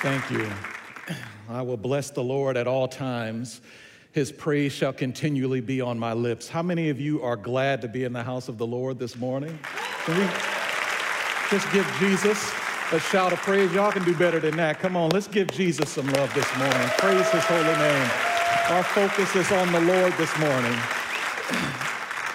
Thank 0.00 0.30
you. 0.30 0.48
I 1.48 1.60
will 1.62 1.76
bless 1.76 2.10
the 2.10 2.22
Lord 2.22 2.56
at 2.56 2.68
all 2.68 2.86
times. 2.86 3.60
His 4.12 4.30
praise 4.30 4.72
shall 4.72 4.92
continually 4.92 5.60
be 5.60 5.80
on 5.80 5.98
my 5.98 6.12
lips. 6.12 6.48
How 6.48 6.62
many 6.62 6.88
of 6.88 7.00
you 7.00 7.20
are 7.22 7.36
glad 7.36 7.82
to 7.82 7.88
be 7.88 8.04
in 8.04 8.12
the 8.12 8.22
house 8.22 8.48
of 8.48 8.58
the 8.58 8.66
Lord 8.66 9.00
this 9.00 9.16
morning? 9.16 9.58
Can 10.04 10.18
we 10.18 10.24
just 11.50 11.70
give 11.72 11.84
Jesus 11.98 12.52
a 12.92 13.00
shout 13.00 13.32
of 13.32 13.40
praise? 13.40 13.72
Y'all 13.72 13.90
can 13.90 14.04
do 14.04 14.14
better 14.16 14.38
than 14.38 14.56
that. 14.56 14.78
Come 14.78 14.96
on, 14.96 15.10
let's 15.10 15.26
give 15.26 15.48
Jesus 15.48 15.90
some 15.90 16.06
love 16.12 16.32
this 16.32 16.56
morning. 16.56 16.88
Praise 16.98 17.28
his 17.30 17.44
holy 17.44 17.64
name. 17.64 18.10
Our 18.68 18.84
focus 18.84 19.34
is 19.34 19.50
on 19.50 19.72
the 19.72 19.80
Lord 19.80 20.12
this 20.12 20.38
morning. 20.38 20.78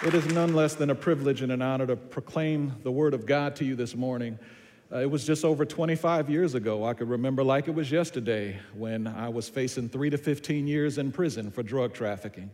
It 0.06 0.14
is 0.14 0.34
none 0.34 0.54
less 0.54 0.76
than 0.76 0.90
a 0.90 0.96
privilege 0.96 1.42
and 1.42 1.52
an 1.52 1.62
honor 1.62 1.88
to 1.88 1.96
proclaim 1.96 2.74
the 2.84 2.92
word 2.92 3.14
of 3.14 3.26
God 3.26 3.56
to 3.56 3.64
you 3.64 3.76
this 3.78 3.96
morning. 3.96 4.38
Uh, 4.94 5.00
it 5.00 5.10
was 5.10 5.26
just 5.26 5.44
over 5.44 5.66
25 5.66 6.30
years 6.30 6.54
ago. 6.54 6.86
I 6.86 6.94
could 6.94 7.10
remember 7.10 7.44
like 7.44 7.68
it 7.68 7.74
was 7.74 7.92
yesterday 7.92 8.60
when 8.76 9.08
I 9.08 9.28
was 9.28 9.50
facing 9.50 9.90
three 9.90 10.12
to 10.12 10.20
15 10.20 10.68
years 10.68 11.00
in 11.00 11.12
prison 11.12 11.50
for 11.50 11.64
drug 11.64 11.96
trafficking. 11.96 12.52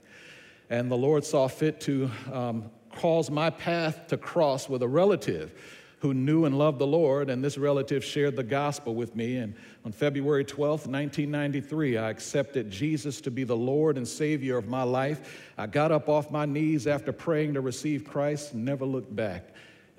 And 0.70 0.90
the 0.90 0.96
Lord 0.96 1.26
saw 1.26 1.50
fit 1.50 1.82
to 1.82 2.10
um, 2.32 2.72
cause 2.94 3.30
my 3.30 3.50
path 3.50 4.08
to 4.08 4.18
cross 4.18 4.70
with 4.70 4.84
a 4.84 4.88
relative 4.88 5.52
who 6.00 6.14
knew 6.14 6.46
and 6.46 6.58
loved 6.58 6.80
the 6.80 6.88
Lord, 6.88 7.30
and 7.30 7.44
this 7.44 7.58
relative 7.58 8.06
shared 8.06 8.38
the 8.38 8.44
gospel 8.44 8.96
with 8.96 9.18
me. 9.18 9.36
And 9.36 9.54
on 9.84 9.92
February 9.92 10.46
12th, 10.46 10.88
1993, 10.88 11.98
I 11.98 12.10
accepted 12.10 12.72
Jesus 12.72 13.20
to 13.20 13.32
be 13.32 13.44
the 13.44 13.58
Lord 13.58 13.98
and 13.98 14.08
Savior 14.08 14.58
of 14.58 14.70
my 14.70 14.84
life. 14.84 15.52
I 15.58 15.68
got 15.68 15.92
up 15.92 16.08
off 16.08 16.32
my 16.32 16.46
knees 16.46 16.88
after 16.88 17.12
praying 17.12 17.56
to 17.56 17.62
receive 17.62 18.06
Christ, 18.06 18.56
never 18.56 18.86
looked 18.86 19.14
back. 19.14 19.50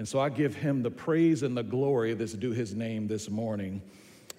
And 0.00 0.08
so 0.08 0.18
I 0.18 0.30
give 0.30 0.54
him 0.54 0.82
the 0.82 0.90
praise 0.90 1.42
and 1.42 1.54
the 1.54 1.62
glory 1.62 2.14
that's 2.14 2.32
due 2.32 2.52
his 2.52 2.74
name 2.74 3.06
this 3.06 3.28
morning. 3.28 3.82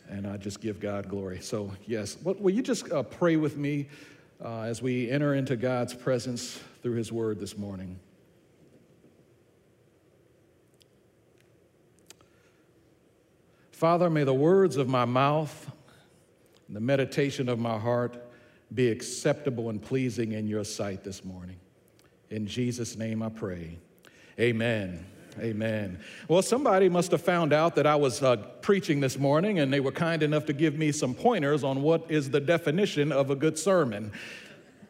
And 0.10 0.26
I 0.26 0.38
just 0.38 0.60
give 0.60 0.80
God 0.80 1.08
glory. 1.08 1.40
So, 1.40 1.72
yes, 1.86 2.18
will 2.24 2.50
you 2.50 2.64
just 2.64 2.92
uh, 2.92 3.04
pray 3.04 3.36
with 3.36 3.58
me 3.58 3.88
uh, 4.44 4.62
as 4.62 4.82
we 4.82 5.12
enter 5.12 5.36
into 5.36 5.56
God's 5.56 5.94
presence 5.94 6.60
through 6.82 6.96
his 6.96 7.12
word 7.12 7.40
this 7.40 7.60
morning? 7.60 8.00
Father, 13.72 14.10
may 14.10 14.24
the 14.24 14.34
words 14.34 14.78
of 14.78 14.90
my 14.90 15.06
mouth 15.06 15.72
and 16.66 16.76
the 16.76 16.82
meditation 16.82 17.48
of 17.48 17.60
my 17.60 17.78
heart 17.78 18.18
be 18.74 18.90
acceptable 18.90 19.70
and 19.70 19.80
pleasing 19.80 20.32
in 20.32 20.48
your 20.48 20.64
sight 20.64 21.04
this 21.04 21.24
morning. 21.24 21.60
In 22.32 22.48
Jesus' 22.48 22.98
name 22.98 23.22
I 23.22 23.30
pray. 23.30 23.78
Amen. 24.40 25.06
Amen. 25.40 25.98
Well, 26.28 26.42
somebody 26.42 26.90
must 26.90 27.12
have 27.12 27.22
found 27.22 27.54
out 27.54 27.76
that 27.76 27.88
I 27.88 27.96
was 27.96 28.22
uh, 28.22 28.36
preaching 28.62 29.00
this 29.00 29.18
morning, 29.18 29.60
and 29.60 29.72
they 29.72 29.80
were 29.80 29.92
kind 29.92 30.24
enough 30.24 30.46
to 30.48 30.54
give 30.54 30.78
me 30.78 30.92
some 30.92 31.16
pointers 31.16 31.64
on 31.64 31.82
what 31.82 32.06
is 32.10 32.30
the 32.30 32.42
definition 32.42 33.12
of 33.14 33.32
a 33.32 33.36
good 33.36 33.58
sermon. 33.58 34.12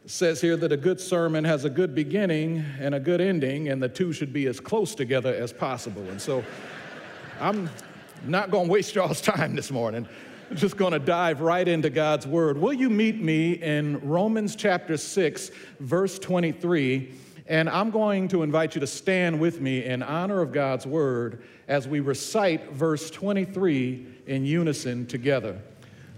It 0.03 0.09
says 0.09 0.41
here 0.41 0.57
that 0.57 0.71
a 0.71 0.77
good 0.77 0.99
sermon 0.99 1.43
has 1.43 1.63
a 1.63 1.69
good 1.69 1.93
beginning 1.93 2.65
and 2.79 2.95
a 2.95 2.99
good 2.99 3.21
ending, 3.21 3.69
and 3.69 3.81
the 3.81 3.89
two 3.89 4.13
should 4.13 4.33
be 4.33 4.47
as 4.47 4.59
close 4.59 4.95
together 4.95 5.33
as 5.33 5.53
possible. 5.53 6.01
And 6.09 6.19
so 6.19 6.43
I'm 7.39 7.69
not 8.25 8.49
going 8.49 8.65
to 8.65 8.71
waste 8.71 8.95
y'all's 8.95 9.21
time 9.21 9.55
this 9.55 9.69
morning. 9.69 10.07
I'm 10.49 10.57
just 10.57 10.75
going 10.75 10.93
to 10.93 10.99
dive 10.99 11.41
right 11.41 11.67
into 11.67 11.91
God's 11.91 12.25
word. 12.25 12.57
Will 12.57 12.73
you 12.73 12.89
meet 12.89 13.21
me 13.21 13.53
in 13.53 13.99
Romans 13.99 14.55
chapter 14.55 14.97
6, 14.97 15.51
verse 15.79 16.17
23? 16.17 17.13
And 17.47 17.69
I'm 17.69 17.89
going 17.89 18.27
to 18.29 18.43
invite 18.43 18.75
you 18.75 18.81
to 18.81 18.87
stand 18.87 19.39
with 19.39 19.59
me 19.59 19.83
in 19.83 20.03
honor 20.03 20.41
of 20.41 20.51
God's 20.51 20.85
word 20.85 21.43
as 21.67 21.87
we 21.87 21.99
recite 21.99 22.71
verse 22.71 23.09
23 23.09 24.05
in 24.27 24.45
unison 24.45 25.05
together. 25.07 25.59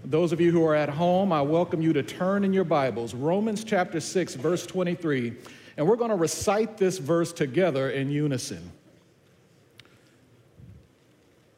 Those 0.04 0.32
of 0.32 0.40
you 0.40 0.52
who 0.52 0.64
are 0.66 0.74
at 0.74 0.90
home, 0.90 1.32
I 1.32 1.40
welcome 1.40 1.80
you 1.80 1.94
to 1.94 2.02
turn 2.02 2.44
in 2.44 2.52
your 2.52 2.64
Bibles, 2.64 3.14
Romans 3.14 3.64
chapter 3.64 4.00
6, 4.00 4.34
verse 4.34 4.66
23, 4.66 5.32
and 5.78 5.88
we're 5.88 5.96
going 5.96 6.10
to 6.10 6.16
recite 6.16 6.76
this 6.76 6.98
verse 6.98 7.32
together 7.32 7.88
in 7.88 8.10
unison. 8.10 8.70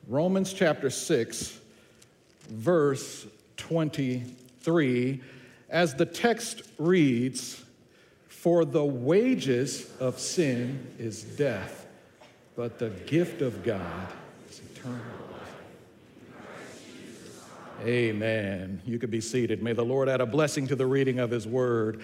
Romans 0.07 0.53
chapter 0.53 0.89
6, 0.89 1.59
verse 2.49 3.27
23, 3.57 5.21
as 5.69 5.97
the 5.97 6.07
text 6.07 6.63
reads, 6.79 7.65
for 8.47 8.65
the 8.65 8.85
wages 8.85 9.91
of 9.99 10.21
sin 10.21 10.87
is 11.01 11.25
death, 11.25 11.85
but 12.55 12.79
the 12.79 12.91
gift 12.91 13.43
of 13.43 13.65
God 13.65 14.07
is 14.49 14.61
eternal 14.73 15.01
life. 15.33 15.57
Amen. 17.85 18.81
You 18.87 19.01
could 19.01 19.11
be 19.11 19.21
seated. 19.21 19.65
May 19.65 19.73
the 19.73 19.85
Lord 19.85 20.09
add 20.09 20.21
a 20.21 20.27
blessing 20.27 20.69
to 20.69 20.77
the 20.77 20.87
reading 20.87 21.19
of 21.19 21.33
His 21.33 21.45
word. 21.45 22.03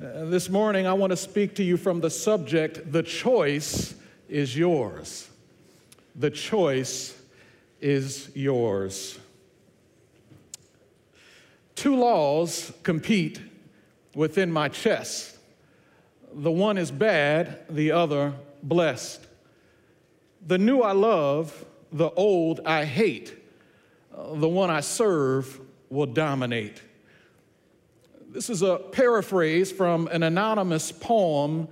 Uh, 0.00 0.26
this 0.26 0.48
morning, 0.48 0.86
I 0.86 0.92
want 0.92 1.10
to 1.10 1.16
speak 1.16 1.56
to 1.56 1.64
you 1.64 1.76
from 1.76 1.98
the 2.00 2.10
subject 2.10 2.92
The 2.92 3.02
choice 3.02 3.96
is 4.28 4.56
yours. 4.56 5.28
The 6.14 6.30
choice 6.30 7.20
is 7.80 8.30
yours. 8.36 9.18
Two 11.74 11.96
laws 11.96 12.72
compete 12.84 13.40
within 14.14 14.52
my 14.52 14.68
chest 14.68 15.35
the 16.36 16.50
one 16.50 16.76
is 16.76 16.90
bad, 16.90 17.60
the 17.70 17.92
other 17.92 18.34
blessed. 18.62 19.26
The 20.46 20.58
new 20.58 20.82
I 20.82 20.92
love, 20.92 21.64
the 21.90 22.10
old 22.10 22.60
I 22.66 22.84
hate. 22.84 23.34
The 24.14 24.48
one 24.48 24.70
I 24.70 24.80
serve 24.80 25.60
will 25.88 26.06
dominate. 26.06 26.82
This 28.28 28.50
is 28.50 28.60
a 28.60 28.76
paraphrase 28.76 29.72
from 29.72 30.08
an 30.08 30.22
anonymous 30.22 30.92
poem 30.92 31.68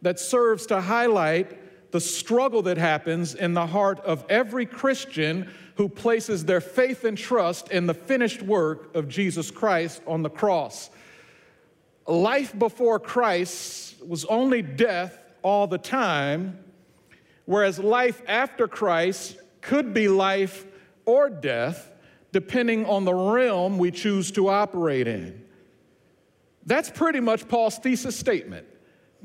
that 0.00 0.18
serves 0.18 0.64
to 0.66 0.80
highlight 0.80 1.90
the 1.92 2.00
struggle 2.00 2.62
that 2.62 2.78
happens 2.78 3.34
in 3.34 3.52
the 3.52 3.66
heart 3.66 4.00
of 4.00 4.24
every 4.30 4.64
Christian 4.64 5.50
who 5.76 5.90
places 5.90 6.46
their 6.46 6.62
faith 6.62 7.04
and 7.04 7.18
trust 7.18 7.70
in 7.70 7.86
the 7.86 7.94
finished 7.94 8.40
work 8.40 8.94
of 8.94 9.08
Jesus 9.08 9.50
Christ 9.50 10.00
on 10.06 10.22
the 10.22 10.30
cross. 10.30 10.88
Life 12.06 12.58
before 12.58 12.98
Christ 12.98 13.85
was 14.08 14.24
only 14.26 14.62
death 14.62 15.18
all 15.42 15.66
the 15.66 15.78
time, 15.78 16.58
whereas 17.44 17.78
life 17.78 18.22
after 18.26 18.68
Christ 18.68 19.38
could 19.60 19.94
be 19.94 20.08
life 20.08 20.66
or 21.04 21.30
death, 21.30 21.92
depending 22.32 22.84
on 22.86 23.04
the 23.04 23.14
realm 23.14 23.78
we 23.78 23.90
choose 23.90 24.30
to 24.32 24.48
operate 24.48 25.08
in. 25.08 25.42
That's 26.64 26.90
pretty 26.90 27.20
much 27.20 27.48
Paul's 27.48 27.78
thesis 27.78 28.16
statement 28.16 28.66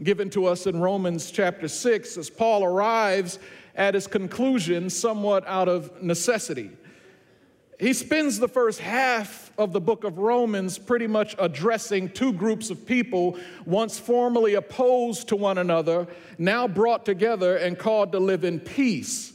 given 0.04 0.30
to 0.32 0.46
us 0.46 0.68
in 0.68 0.80
Romans 0.80 1.32
chapter 1.32 1.68
6 1.68 2.18
as 2.18 2.30
Paul 2.30 2.64
arrives 2.64 3.40
at 3.76 3.94
his 3.94 4.08
conclusion 4.08 4.90
somewhat 4.90 5.46
out 5.48 5.68
of 5.68 6.02
necessity. 6.02 6.72
He 7.80 7.94
spends 7.94 8.40
the 8.40 8.48
first 8.48 8.80
half 8.80 9.51
of 9.62 9.74
the 9.74 9.82
book 9.82 10.04
of 10.04 10.18
Romans 10.18 10.78
pretty 10.78 11.08
much 11.08 11.36
addressing 11.40 12.10
two 12.10 12.34
groups 12.34 12.70
of 12.70 12.86
people, 12.86 13.38
once 13.66 14.00
formerly 14.00 14.56
opposed 14.56 15.28
to 15.30 15.36
one 15.36 15.58
another, 15.58 16.08
now 16.38 16.68
brought 16.68 17.06
together 17.06 17.58
and 17.58 17.78
called 17.78 18.12
to 18.12 18.20
live 18.20 18.44
in 18.44 18.60
peace. 18.60 19.34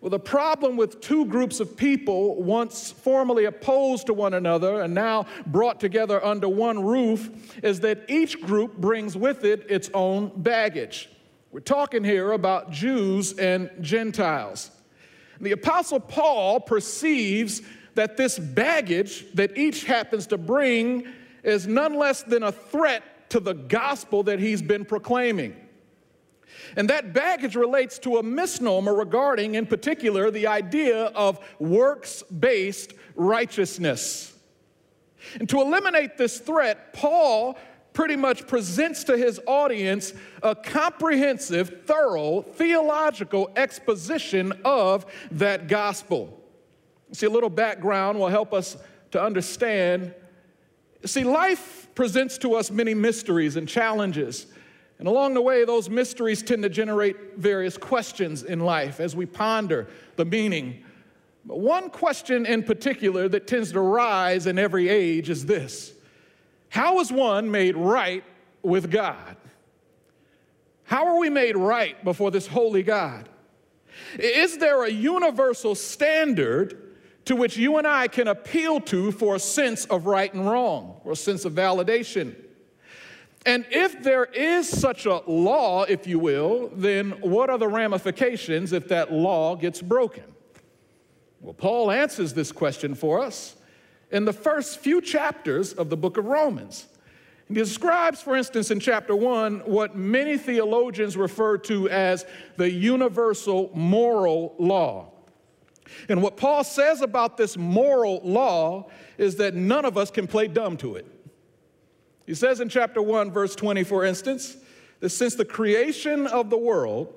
Well, 0.00 0.10
the 0.10 0.18
problem 0.18 0.76
with 0.76 1.00
two 1.00 1.24
groups 1.24 1.58
of 1.58 1.76
people, 1.76 2.40
once 2.42 2.92
formerly 2.92 3.46
opposed 3.46 4.06
to 4.06 4.14
one 4.14 4.34
another 4.34 4.82
and 4.82 4.94
now 4.94 5.26
brought 5.46 5.80
together 5.80 6.22
under 6.24 6.48
one 6.48 6.84
roof, 6.84 7.56
is 7.64 7.80
that 7.80 8.04
each 8.08 8.40
group 8.40 8.76
brings 8.76 9.16
with 9.16 9.44
it 9.44 9.66
its 9.70 9.90
own 9.94 10.30
baggage. 10.36 11.08
We're 11.50 11.60
talking 11.60 12.04
here 12.04 12.32
about 12.32 12.70
Jews 12.70 13.32
and 13.38 13.70
Gentiles. 13.80 14.70
The 15.40 15.52
Apostle 15.52 16.00
Paul 16.00 16.60
perceives 16.60 17.62
that 17.96 18.16
this 18.16 18.38
baggage 18.38 19.26
that 19.34 19.56
each 19.58 19.84
happens 19.84 20.26
to 20.28 20.38
bring 20.38 21.06
is 21.42 21.66
none 21.66 21.94
less 21.94 22.22
than 22.22 22.42
a 22.42 22.52
threat 22.52 23.28
to 23.30 23.40
the 23.40 23.54
gospel 23.54 24.22
that 24.22 24.38
he's 24.38 24.62
been 24.62 24.84
proclaiming. 24.84 25.56
And 26.76 26.90
that 26.90 27.12
baggage 27.12 27.56
relates 27.56 27.98
to 28.00 28.18
a 28.18 28.22
misnomer 28.22 28.94
regarding, 28.94 29.54
in 29.54 29.66
particular, 29.66 30.30
the 30.30 30.46
idea 30.46 31.06
of 31.06 31.38
works 31.58 32.22
based 32.24 32.94
righteousness. 33.14 34.34
And 35.40 35.48
to 35.48 35.60
eliminate 35.60 36.16
this 36.16 36.38
threat, 36.38 36.92
Paul 36.92 37.58
pretty 37.92 38.16
much 38.16 38.46
presents 38.46 39.04
to 39.04 39.16
his 39.16 39.40
audience 39.46 40.12
a 40.42 40.54
comprehensive, 40.54 41.84
thorough 41.86 42.42
theological 42.42 43.50
exposition 43.56 44.52
of 44.64 45.06
that 45.30 45.66
gospel. 45.66 46.45
See, 47.12 47.26
a 47.26 47.30
little 47.30 47.50
background 47.50 48.18
will 48.18 48.28
help 48.28 48.52
us 48.52 48.76
to 49.12 49.22
understand. 49.22 50.14
See, 51.04 51.24
life 51.24 51.88
presents 51.94 52.38
to 52.38 52.54
us 52.54 52.70
many 52.70 52.94
mysteries 52.94 53.56
and 53.56 53.68
challenges. 53.68 54.46
And 54.98 55.06
along 55.06 55.34
the 55.34 55.42
way, 55.42 55.64
those 55.64 55.90
mysteries 55.90 56.42
tend 56.42 56.62
to 56.62 56.68
generate 56.68 57.36
various 57.36 57.76
questions 57.76 58.42
in 58.42 58.60
life 58.60 58.98
as 59.00 59.14
we 59.14 59.26
ponder 59.26 59.88
the 60.16 60.24
meaning 60.24 60.82
But 61.44 61.60
one 61.60 61.90
question 61.90 62.46
in 62.46 62.62
particular 62.62 63.28
that 63.28 63.46
tends 63.46 63.72
to 63.72 63.80
rise 63.80 64.46
in 64.46 64.58
every 64.58 64.88
age 64.88 65.30
is 65.30 65.46
this 65.46 65.92
How 66.70 66.98
is 67.00 67.12
one 67.12 67.50
made 67.50 67.76
right 67.76 68.24
with 68.62 68.90
God? 68.90 69.36
How 70.84 71.06
are 71.08 71.18
we 71.18 71.30
made 71.30 71.56
right 71.56 72.02
before 72.04 72.30
this 72.30 72.46
holy 72.46 72.82
God? 72.82 73.28
Is 74.18 74.58
there 74.58 74.84
a 74.84 74.90
universal 74.90 75.74
standard 75.74 76.85
to 77.26 77.36
which 77.36 77.56
you 77.56 77.76
and 77.76 77.86
I 77.86 78.08
can 78.08 78.28
appeal 78.28 78.80
to 78.80 79.12
for 79.12 79.34
a 79.34 79.38
sense 79.38 79.84
of 79.84 80.06
right 80.06 80.32
and 80.32 80.48
wrong, 80.48 81.00
or 81.04 81.12
a 81.12 81.16
sense 81.16 81.44
of 81.44 81.52
validation? 81.52 82.34
And 83.44 83.64
if 83.70 84.02
there 84.02 84.24
is 84.24 84.68
such 84.68 85.06
a 85.06 85.18
law, 85.30 85.84
if 85.84 86.08
you 86.08 86.18
will, 86.18 86.68
then 86.74 87.12
what 87.20 87.48
are 87.48 87.58
the 87.58 87.68
ramifications 87.68 88.72
if 88.72 88.88
that 88.88 89.12
law 89.12 89.54
gets 89.54 89.80
broken? 89.80 90.24
Well, 91.40 91.54
Paul 91.54 91.92
answers 91.92 92.34
this 92.34 92.50
question 92.50 92.96
for 92.96 93.22
us 93.22 93.54
in 94.10 94.24
the 94.24 94.32
first 94.32 94.80
few 94.80 95.00
chapters 95.00 95.72
of 95.72 95.90
the 95.90 95.96
book 95.96 96.16
of 96.16 96.24
Romans. 96.26 96.86
He 97.46 97.54
describes, 97.54 98.20
for 98.20 98.34
instance, 98.34 98.72
in 98.72 98.80
chapter 98.80 99.14
one, 99.14 99.60
what 99.60 99.94
many 99.94 100.36
theologians 100.36 101.16
refer 101.16 101.58
to 101.58 101.88
as 101.88 102.26
the 102.56 102.68
universal 102.68 103.70
moral 103.74 104.56
law. 104.58 105.12
And 106.08 106.22
what 106.22 106.36
Paul 106.36 106.64
says 106.64 107.00
about 107.00 107.36
this 107.36 107.56
moral 107.56 108.20
law 108.22 108.90
is 109.18 109.36
that 109.36 109.54
none 109.54 109.84
of 109.84 109.96
us 109.96 110.10
can 110.10 110.26
play 110.26 110.48
dumb 110.48 110.76
to 110.78 110.96
it. 110.96 111.06
He 112.26 112.34
says 112.34 112.60
in 112.60 112.68
chapter 112.68 113.00
1, 113.00 113.30
verse 113.30 113.54
20, 113.54 113.84
for 113.84 114.04
instance, 114.04 114.56
that 115.00 115.10
since 115.10 115.34
the 115.34 115.44
creation 115.44 116.26
of 116.26 116.50
the 116.50 116.58
world, 116.58 117.14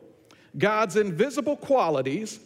God's 0.57 0.95
invisible 0.95 1.55
qualities, 1.55 2.39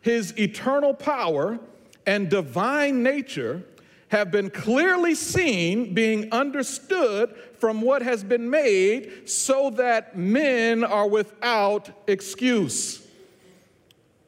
his 0.00 0.36
eternal 0.38 0.94
power, 0.94 1.58
and 2.06 2.28
divine 2.28 3.02
nature 3.02 3.62
have 4.08 4.30
been 4.30 4.50
clearly 4.50 5.14
seen, 5.14 5.94
being 5.94 6.32
understood 6.32 7.34
from 7.58 7.80
what 7.80 8.02
has 8.02 8.24
been 8.24 8.50
made, 8.50 9.28
so 9.28 9.70
that 9.70 10.16
men 10.16 10.82
are 10.82 11.08
without 11.08 11.90
excuse. 12.08 12.99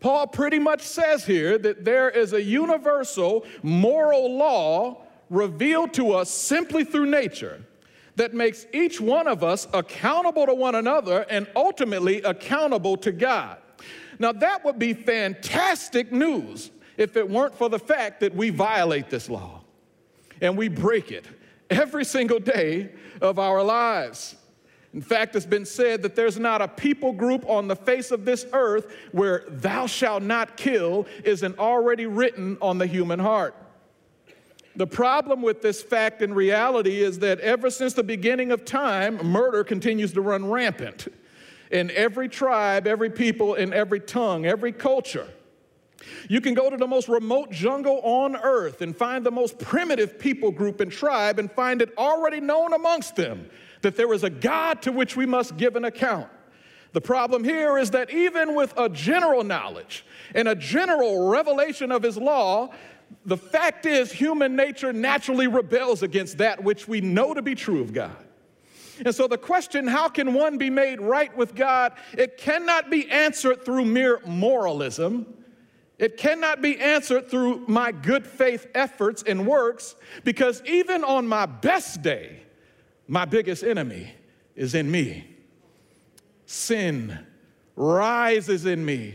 Paul 0.02 0.26
pretty 0.26 0.58
much 0.58 0.82
says 0.82 1.24
here 1.24 1.56
that 1.58 1.84
there 1.84 2.10
is 2.10 2.32
a 2.32 2.42
universal 2.42 3.46
moral 3.62 4.36
law 4.36 5.06
revealed 5.30 5.94
to 5.94 6.12
us 6.12 6.28
simply 6.28 6.84
through 6.84 7.06
nature 7.06 7.62
that 8.16 8.34
makes 8.34 8.66
each 8.74 9.00
one 9.00 9.28
of 9.28 9.44
us 9.44 9.68
accountable 9.72 10.44
to 10.46 10.54
one 10.54 10.74
another 10.74 11.24
and 11.30 11.46
ultimately 11.54 12.20
accountable 12.22 12.96
to 12.98 13.12
God. 13.12 13.58
Now, 14.18 14.32
that 14.32 14.64
would 14.64 14.78
be 14.78 14.92
fantastic 14.92 16.12
news 16.12 16.72
if 16.96 17.16
it 17.16 17.28
weren't 17.28 17.54
for 17.54 17.70
the 17.70 17.78
fact 17.78 18.20
that 18.20 18.34
we 18.34 18.50
violate 18.50 19.08
this 19.08 19.30
law 19.30 19.62
and 20.40 20.58
we 20.58 20.68
break 20.68 21.12
it 21.12 21.26
every 21.70 22.04
single 22.04 22.40
day 22.40 22.90
of 23.20 23.38
our 23.38 23.62
lives. 23.62 24.34
In 24.94 25.00
fact, 25.00 25.34
it's 25.34 25.46
been 25.46 25.64
said 25.64 26.02
that 26.02 26.14
there's 26.14 26.38
not 26.38 26.60
a 26.60 26.68
people 26.68 27.12
group 27.12 27.48
on 27.48 27.66
the 27.66 27.76
face 27.76 28.10
of 28.10 28.24
this 28.24 28.46
earth 28.52 28.94
where 29.12 29.44
thou 29.48 29.86
shalt 29.86 30.22
not 30.22 30.56
kill 30.56 31.06
isn't 31.24 31.58
already 31.58 32.06
written 32.06 32.58
on 32.60 32.76
the 32.76 32.86
human 32.86 33.18
heart. 33.18 33.54
The 34.76 34.86
problem 34.86 35.42
with 35.42 35.62
this 35.62 35.82
fact 35.82 36.22
and 36.22 36.34
reality 36.34 37.02
is 37.02 37.18
that 37.20 37.40
ever 37.40 37.70
since 37.70 37.94
the 37.94 38.02
beginning 38.02 38.52
of 38.52 38.64
time, 38.64 39.16
murder 39.26 39.64
continues 39.64 40.12
to 40.12 40.20
run 40.20 40.48
rampant 40.50 41.08
in 41.70 41.90
every 41.92 42.28
tribe, 42.28 42.86
every 42.86 43.10
people, 43.10 43.54
in 43.54 43.72
every 43.72 44.00
tongue, 44.00 44.44
every 44.46 44.72
culture. 44.72 45.28
You 46.28 46.40
can 46.40 46.54
go 46.54 46.68
to 46.68 46.76
the 46.76 46.86
most 46.86 47.08
remote 47.08 47.50
jungle 47.50 48.00
on 48.02 48.36
earth 48.36 48.82
and 48.82 48.96
find 48.96 49.24
the 49.24 49.30
most 49.30 49.58
primitive 49.58 50.18
people 50.18 50.50
group 50.50 50.80
and 50.80 50.90
tribe 50.90 51.38
and 51.38 51.50
find 51.50 51.80
it 51.80 51.96
already 51.96 52.40
known 52.40 52.72
amongst 52.72 53.16
them 53.16 53.48
that 53.82 53.96
there 53.96 54.12
is 54.12 54.24
a 54.24 54.30
God 54.30 54.82
to 54.82 54.92
which 54.92 55.16
we 55.16 55.26
must 55.26 55.56
give 55.56 55.76
an 55.76 55.84
account. 55.84 56.28
The 56.92 57.00
problem 57.00 57.44
here 57.44 57.78
is 57.78 57.90
that 57.92 58.10
even 58.10 58.54
with 58.54 58.74
a 58.76 58.88
general 58.88 59.44
knowledge 59.44 60.04
and 60.34 60.48
a 60.48 60.54
general 60.54 61.28
revelation 61.28 61.90
of 61.90 62.02
his 62.02 62.16
law, 62.16 62.70
the 63.24 63.36
fact 63.36 63.86
is, 63.86 64.12
human 64.12 64.56
nature 64.56 64.92
naturally 64.92 65.46
rebels 65.46 66.02
against 66.02 66.38
that 66.38 66.62
which 66.62 66.88
we 66.88 67.00
know 67.00 67.34
to 67.34 67.42
be 67.42 67.54
true 67.54 67.80
of 67.80 67.92
God. 67.92 68.16
And 69.04 69.14
so 69.14 69.26
the 69.26 69.38
question, 69.38 69.86
how 69.86 70.08
can 70.08 70.34
one 70.34 70.58
be 70.58 70.70
made 70.70 71.00
right 71.00 71.34
with 71.36 71.54
God? 71.54 71.92
It 72.12 72.36
cannot 72.36 72.90
be 72.90 73.10
answered 73.10 73.64
through 73.64 73.86
mere 73.86 74.20
moralism. 74.26 75.34
It 75.98 76.16
cannot 76.16 76.60
be 76.60 76.78
answered 76.78 77.30
through 77.30 77.64
my 77.68 77.92
good 77.92 78.26
faith 78.26 78.66
efforts 78.74 79.22
and 79.22 79.46
works, 79.46 79.94
because 80.24 80.62
even 80.66 81.04
on 81.04 81.26
my 81.26 81.46
best 81.46 82.02
day, 82.02 82.41
my 83.12 83.26
biggest 83.26 83.62
enemy 83.62 84.10
is 84.56 84.74
in 84.74 84.90
me. 84.90 85.26
Sin 86.46 87.18
rises 87.76 88.64
in 88.64 88.82
me 88.82 89.14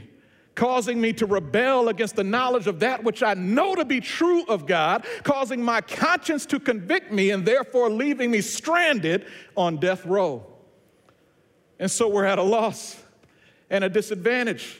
causing 0.53 0.99
me 0.99 1.13
to 1.13 1.25
rebel 1.25 1.87
against 1.87 2.15
the 2.15 2.23
knowledge 2.23 2.67
of 2.67 2.79
that 2.79 3.03
which 3.03 3.21
I 3.21 3.35
know 3.35 3.75
to 3.75 3.85
be 3.85 3.99
true 3.99 4.43
of 4.45 4.65
God, 4.65 5.05
causing 5.23 5.61
my 5.63 5.81
conscience 5.81 6.45
to 6.47 6.59
convict 6.59 7.11
me 7.11 7.29
and 7.29 7.45
therefore 7.45 7.91
leaving 7.91 8.31
me 8.31 8.41
stranded 8.41 9.27
on 9.55 9.77
death 9.77 10.03
row. 10.05 10.45
And 11.79 11.89
so 11.89 12.07
we're 12.07 12.25
at 12.25 12.39
a 12.39 12.43
loss 12.43 13.01
and 13.69 13.83
a 13.83 13.89
disadvantage. 13.89 14.79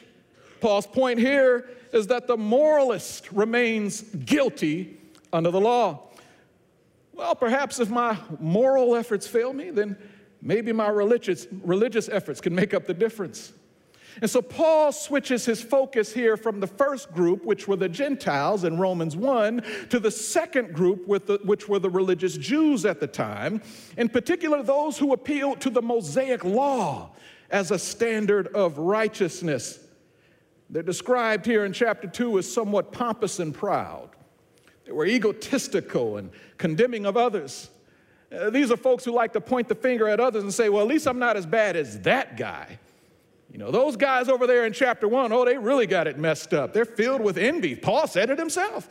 Paul's 0.60 0.86
point 0.86 1.20
here 1.20 1.70
is 1.92 2.08
that 2.08 2.26
the 2.26 2.36
moralist 2.36 3.30
remains 3.30 4.02
guilty 4.02 4.98
under 5.32 5.52
the 5.52 5.60
law. 5.60 6.07
Well, 7.18 7.34
perhaps 7.34 7.80
if 7.80 7.90
my 7.90 8.16
moral 8.38 8.94
efforts 8.94 9.26
fail 9.26 9.52
me, 9.52 9.70
then 9.70 9.98
maybe 10.40 10.72
my 10.72 10.88
religious, 10.88 11.48
religious 11.64 12.08
efforts 12.08 12.40
can 12.40 12.54
make 12.54 12.72
up 12.72 12.86
the 12.86 12.94
difference. 12.94 13.52
And 14.22 14.30
so 14.30 14.40
Paul 14.40 14.92
switches 14.92 15.44
his 15.44 15.60
focus 15.60 16.12
here 16.12 16.36
from 16.36 16.60
the 16.60 16.68
first 16.68 17.12
group, 17.12 17.44
which 17.44 17.66
were 17.66 17.74
the 17.74 17.88
Gentiles 17.88 18.62
in 18.62 18.78
Romans 18.78 19.16
1, 19.16 19.64
to 19.90 19.98
the 19.98 20.12
second 20.12 20.72
group, 20.72 21.08
the, 21.26 21.40
which 21.42 21.68
were 21.68 21.80
the 21.80 21.90
religious 21.90 22.36
Jews 22.36 22.84
at 22.84 23.00
the 23.00 23.08
time, 23.08 23.62
in 23.96 24.08
particular, 24.08 24.62
those 24.62 24.96
who 24.96 25.12
appealed 25.12 25.60
to 25.62 25.70
the 25.70 25.82
Mosaic 25.82 26.44
law 26.44 27.10
as 27.50 27.72
a 27.72 27.80
standard 27.80 28.46
of 28.54 28.78
righteousness. 28.78 29.80
They're 30.70 30.84
described 30.84 31.46
here 31.46 31.64
in 31.64 31.72
chapter 31.72 32.06
2 32.06 32.38
as 32.38 32.52
somewhat 32.52 32.92
pompous 32.92 33.40
and 33.40 33.52
proud. 33.52 34.10
They 34.88 34.94
were 34.94 35.04
egotistical 35.04 36.16
and 36.16 36.30
condemning 36.56 37.04
of 37.04 37.18
others. 37.18 37.68
Uh, 38.32 38.48
these 38.48 38.70
are 38.70 38.76
folks 38.76 39.04
who 39.04 39.12
like 39.12 39.34
to 39.34 39.40
point 39.40 39.68
the 39.68 39.74
finger 39.74 40.08
at 40.08 40.18
others 40.18 40.42
and 40.42 40.52
say, 40.52 40.70
well, 40.70 40.80
at 40.80 40.88
least 40.88 41.06
I'm 41.06 41.18
not 41.18 41.36
as 41.36 41.44
bad 41.44 41.76
as 41.76 42.00
that 42.00 42.38
guy. 42.38 42.78
You 43.52 43.58
know, 43.58 43.70
those 43.70 43.96
guys 43.96 44.30
over 44.30 44.46
there 44.46 44.64
in 44.64 44.72
chapter 44.72 45.06
one, 45.06 45.30
oh, 45.30 45.44
they 45.44 45.58
really 45.58 45.86
got 45.86 46.06
it 46.06 46.18
messed 46.18 46.54
up. 46.54 46.72
They're 46.72 46.86
filled 46.86 47.20
with 47.20 47.36
envy. 47.36 47.76
Paul 47.76 48.06
said 48.06 48.30
it 48.30 48.38
himself. 48.38 48.88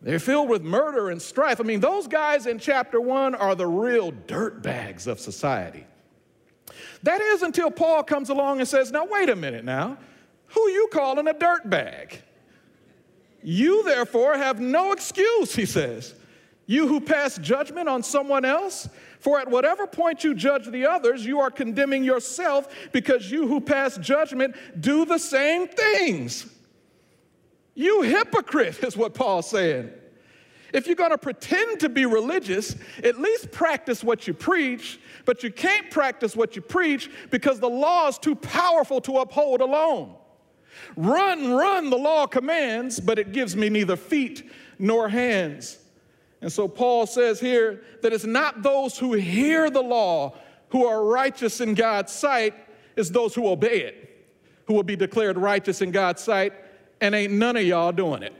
They're 0.00 0.18
filled 0.18 0.48
with 0.48 0.62
murder 0.62 1.10
and 1.10 1.20
strife. 1.20 1.60
I 1.60 1.64
mean, 1.64 1.80
those 1.80 2.08
guys 2.08 2.46
in 2.46 2.58
chapter 2.58 2.98
one 2.98 3.34
are 3.34 3.54
the 3.54 3.66
real 3.66 4.12
dirt 4.12 4.62
bags 4.62 5.06
of 5.06 5.20
society. 5.20 5.86
That 7.02 7.20
is 7.20 7.42
until 7.42 7.70
Paul 7.70 8.02
comes 8.02 8.30
along 8.30 8.60
and 8.60 8.68
says, 8.68 8.90
Now, 8.90 9.04
wait 9.04 9.28
a 9.28 9.36
minute 9.36 9.64
now. 9.64 9.98
Who 10.48 10.68
you 10.70 10.88
calling 10.90 11.28
a 11.28 11.34
dirt 11.34 11.68
bag? 11.68 12.22
You, 13.42 13.82
therefore, 13.84 14.36
have 14.36 14.60
no 14.60 14.92
excuse, 14.92 15.54
he 15.54 15.66
says. 15.66 16.14
You 16.66 16.86
who 16.86 17.00
pass 17.00 17.38
judgment 17.38 17.88
on 17.88 18.02
someone 18.02 18.44
else, 18.44 18.88
for 19.18 19.38
at 19.38 19.48
whatever 19.48 19.86
point 19.86 20.24
you 20.24 20.34
judge 20.34 20.66
the 20.66 20.86
others, 20.86 21.24
you 21.24 21.40
are 21.40 21.50
condemning 21.50 22.04
yourself 22.04 22.68
because 22.92 23.30
you 23.30 23.46
who 23.46 23.60
pass 23.60 23.98
judgment 23.98 24.56
do 24.80 25.04
the 25.04 25.18
same 25.18 25.68
things. 25.68 26.46
You 27.74 28.02
hypocrite, 28.02 28.82
is 28.82 28.96
what 28.96 29.14
Paul's 29.14 29.48
saying. 29.48 29.90
If 30.72 30.86
you're 30.86 30.96
to 30.96 31.18
pretend 31.18 31.80
to 31.80 31.88
be 31.88 32.06
religious, 32.06 32.76
at 33.04 33.20
least 33.20 33.50
practice 33.52 34.02
what 34.02 34.26
you 34.26 34.32
preach, 34.32 34.98
but 35.24 35.42
you 35.42 35.52
can't 35.52 35.90
practice 35.90 36.34
what 36.34 36.56
you 36.56 36.62
preach 36.62 37.10
because 37.30 37.60
the 37.60 37.68
law 37.68 38.08
is 38.08 38.18
too 38.18 38.34
powerful 38.34 39.00
to 39.02 39.18
uphold 39.18 39.60
alone. 39.60 40.14
Run, 40.96 41.52
run, 41.52 41.90
the 41.90 41.96
law 41.96 42.26
commands, 42.26 43.00
but 43.00 43.18
it 43.18 43.32
gives 43.32 43.56
me 43.56 43.68
neither 43.68 43.96
feet 43.96 44.50
nor 44.78 45.08
hands. 45.08 45.78
And 46.40 46.52
so 46.52 46.66
Paul 46.68 47.06
says 47.06 47.38
here 47.40 47.82
that 48.02 48.12
it's 48.12 48.24
not 48.24 48.62
those 48.62 48.98
who 48.98 49.12
hear 49.12 49.70
the 49.70 49.82
law 49.82 50.34
who 50.70 50.86
are 50.86 51.04
righteous 51.04 51.60
in 51.60 51.74
God's 51.74 52.12
sight, 52.12 52.54
it's 52.96 53.10
those 53.10 53.34
who 53.34 53.48
obey 53.48 53.82
it 53.82 54.02
who 54.66 54.74
will 54.74 54.82
be 54.82 54.96
declared 54.96 55.36
righteous 55.36 55.82
in 55.82 55.90
God's 55.90 56.22
sight, 56.22 56.52
and 57.00 57.14
ain't 57.14 57.32
none 57.32 57.56
of 57.56 57.62
y'all 57.62 57.92
doing 57.92 58.22
it. 58.22 58.32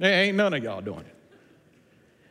Ain't 0.00 0.36
none 0.36 0.54
of 0.54 0.62
y'all 0.62 0.80
doing 0.80 1.00
it. 1.00 1.14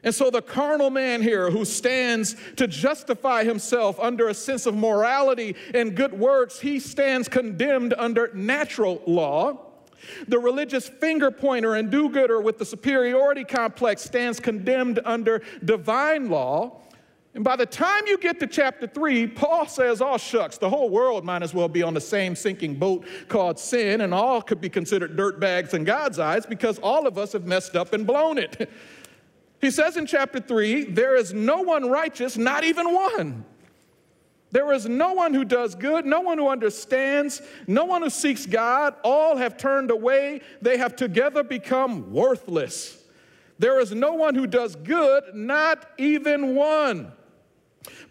And 0.04 0.14
so 0.14 0.30
the 0.30 0.42
carnal 0.42 0.90
man 0.90 1.22
here 1.22 1.50
who 1.50 1.66
stands 1.66 2.36
to 2.56 2.68
justify 2.68 3.44
himself 3.44 4.00
under 4.00 4.30
a 4.30 4.34
sense 4.34 4.66
of 4.66 4.76
morality 4.76 5.56
and 5.74 5.96
good 5.96 6.14
works, 6.14 6.60
he 6.60 6.80
stands 6.80 7.28
condemned 7.28 7.94
under 7.98 8.32
natural 8.34 9.02
law. 9.06 9.64
The 10.28 10.40
religious 10.40 10.88
finger 10.88 11.32
pointer 11.32 11.76
and 11.76 11.90
do 11.90 12.10
gooder 12.10 12.40
with 12.40 12.60
the 12.60 12.66
superiority 12.66 13.44
complex 13.44 14.04
stands 14.04 14.40
condemned 14.40 15.00
under 15.04 15.42
divine 15.66 16.30
law. 16.30 16.82
And 17.34 17.44
by 17.44 17.56
the 17.56 17.66
time 17.66 18.08
you 18.08 18.18
get 18.18 18.40
to 18.40 18.48
chapter 18.48 18.88
three, 18.88 19.28
Paul 19.28 19.68
says, 19.68 20.02
Oh, 20.02 20.18
shucks, 20.18 20.58
the 20.58 20.70
whole 20.70 20.90
world 20.90 21.24
might 21.24 21.44
as 21.44 21.54
well 21.54 21.68
be 21.68 21.84
on 21.84 21.94
the 21.94 22.02
same 22.02 22.36
sinking 22.36 22.76
boat 22.76 23.06
called 23.28 23.60
sin, 23.60 24.02
and 24.02 24.14
all 24.14 24.42
could 24.42 24.60
be 24.60 24.70
considered 24.70 25.16
dirtbags 25.16 25.74
in 25.74 25.84
God's 25.84 26.18
eyes 26.18 26.46
because 26.46 26.80
all 26.80 27.06
of 27.06 27.18
us 27.18 27.34
have 27.34 27.46
messed 27.46 27.76
up 27.76 27.94
and 27.94 28.08
blown 28.08 28.38
it. 28.38 28.70
He 29.60 29.72
says 29.72 29.98
in 29.98 30.06
chapter 30.06 30.40
three, 30.40 30.84
There 30.84 31.16
is 31.16 31.34
no 31.34 31.62
one 31.62 31.90
righteous, 31.90 32.38
not 32.38 32.64
even 32.64 32.94
one. 32.94 33.46
There 34.52 34.72
is 34.72 34.88
no 34.88 35.14
one 35.14 35.34
who 35.34 35.44
does 35.44 35.76
good, 35.76 36.06
no 36.06 36.22
one 36.22 36.38
who 36.38 36.48
understands, 36.48 37.42
no 37.68 37.84
one 37.84 38.02
who 38.02 38.10
seeks 38.10 38.46
God. 38.46 38.96
All 39.04 39.36
have 39.36 39.58
turned 39.58 39.92
away. 39.92 40.42
They 40.62 40.78
have 40.78 40.96
together 40.96 41.44
become 41.44 42.14
worthless. 42.14 43.04
There 43.60 43.80
is 43.80 43.92
no 43.92 44.14
one 44.14 44.36
who 44.36 44.48
does 44.48 44.76
good, 44.76 45.24
not 45.34 45.86
even 45.98 46.56
one. 46.56 47.12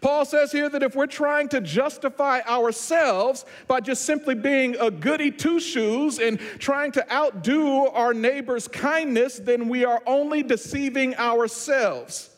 Paul 0.01 0.25
says 0.25 0.51
here 0.51 0.69
that 0.69 0.83
if 0.83 0.95
we're 0.95 1.07
trying 1.07 1.49
to 1.49 1.61
justify 1.61 2.41
ourselves 2.41 3.45
by 3.67 3.79
just 3.79 4.05
simply 4.05 4.35
being 4.35 4.75
a 4.79 4.91
goody 4.91 5.31
two 5.31 5.59
shoes 5.59 6.19
and 6.19 6.39
trying 6.59 6.91
to 6.93 7.13
outdo 7.13 7.87
our 7.87 8.13
neighbor's 8.13 8.67
kindness, 8.67 9.37
then 9.37 9.69
we 9.69 9.85
are 9.85 10.01
only 10.05 10.43
deceiving 10.43 11.15
ourselves. 11.15 12.29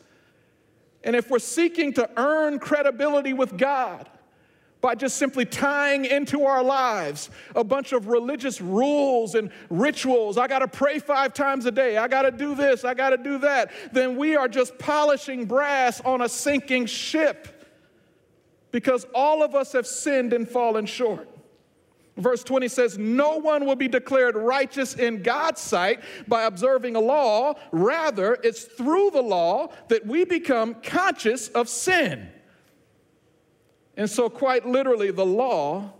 And 1.04 1.16
if 1.16 1.30
we're 1.30 1.38
seeking 1.38 1.92
to 1.94 2.08
earn 2.16 2.58
credibility 2.58 3.32
with 3.32 3.56
God 3.56 4.08
by 4.80 4.94
just 4.94 5.16
simply 5.16 5.44
tying 5.44 6.04
into 6.04 6.44
our 6.44 6.62
lives 6.62 7.30
a 7.54 7.62
bunch 7.62 7.92
of 7.92 8.08
religious 8.08 8.60
rules 8.60 9.34
and 9.34 9.50
rituals, 9.68 10.38
I 10.38 10.46
gotta 10.46 10.68
pray 10.68 10.98
five 10.98 11.34
times 11.34 11.66
a 11.66 11.70
day, 11.70 11.96
I 11.96 12.08
gotta 12.08 12.30
do 12.30 12.54
this, 12.54 12.84
I 12.84 12.94
gotta 12.94 13.16
do 13.16 13.38
that, 13.38 13.70
then 13.92 14.16
we 14.16 14.36
are 14.36 14.48
just 14.48 14.78
polishing 14.78 15.44
brass 15.44 16.00
on 16.00 16.22
a 16.22 16.28
sinking 16.28 16.86
ship 16.86 17.60
because 18.72 19.06
all 19.14 19.42
of 19.42 19.54
us 19.54 19.72
have 19.72 19.86
sinned 19.86 20.32
and 20.32 20.48
fallen 20.48 20.86
short. 20.86 21.28
Verse 22.16 22.44
20 22.44 22.68
says, 22.68 22.98
No 22.98 23.36
one 23.36 23.64
will 23.64 23.76
be 23.76 23.88
declared 23.88 24.36
righteous 24.36 24.94
in 24.94 25.22
God's 25.22 25.60
sight 25.60 26.00
by 26.28 26.42
observing 26.42 26.96
a 26.96 27.00
law. 27.00 27.54
Rather, 27.72 28.36
it's 28.42 28.64
through 28.64 29.10
the 29.10 29.22
law 29.22 29.72
that 29.88 30.06
we 30.06 30.24
become 30.24 30.74
conscious 30.82 31.48
of 31.48 31.68
sin. 31.68 32.28
And 33.96 34.08
so, 34.08 34.28
quite 34.28 34.66
literally, 34.66 35.10
the 35.10 35.26
law, 35.26 35.92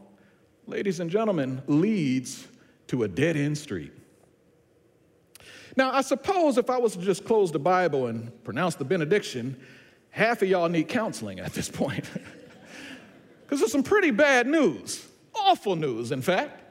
ladies 0.66 1.00
and 1.00 1.10
gentlemen, 1.10 1.62
leads 1.66 2.46
to 2.88 3.02
a 3.02 3.08
dead 3.08 3.36
end 3.36 3.58
street. 3.58 3.92
Now, 5.76 5.92
I 5.92 6.00
suppose 6.00 6.58
if 6.58 6.70
I 6.70 6.78
was 6.78 6.94
to 6.94 7.02
just 7.02 7.24
close 7.24 7.52
the 7.52 7.58
Bible 7.58 8.06
and 8.06 8.42
pronounce 8.44 8.74
the 8.74 8.84
benediction, 8.84 9.60
half 10.10 10.42
of 10.42 10.48
y'all 10.48 10.68
need 10.68 10.88
counseling 10.88 11.40
at 11.40 11.52
this 11.52 11.68
point. 11.68 12.08
Because 13.50 13.62
there's 13.62 13.72
some 13.72 13.82
pretty 13.82 14.12
bad 14.12 14.46
news. 14.46 15.04
Awful 15.34 15.74
news, 15.74 16.12
in 16.12 16.22
fact. 16.22 16.62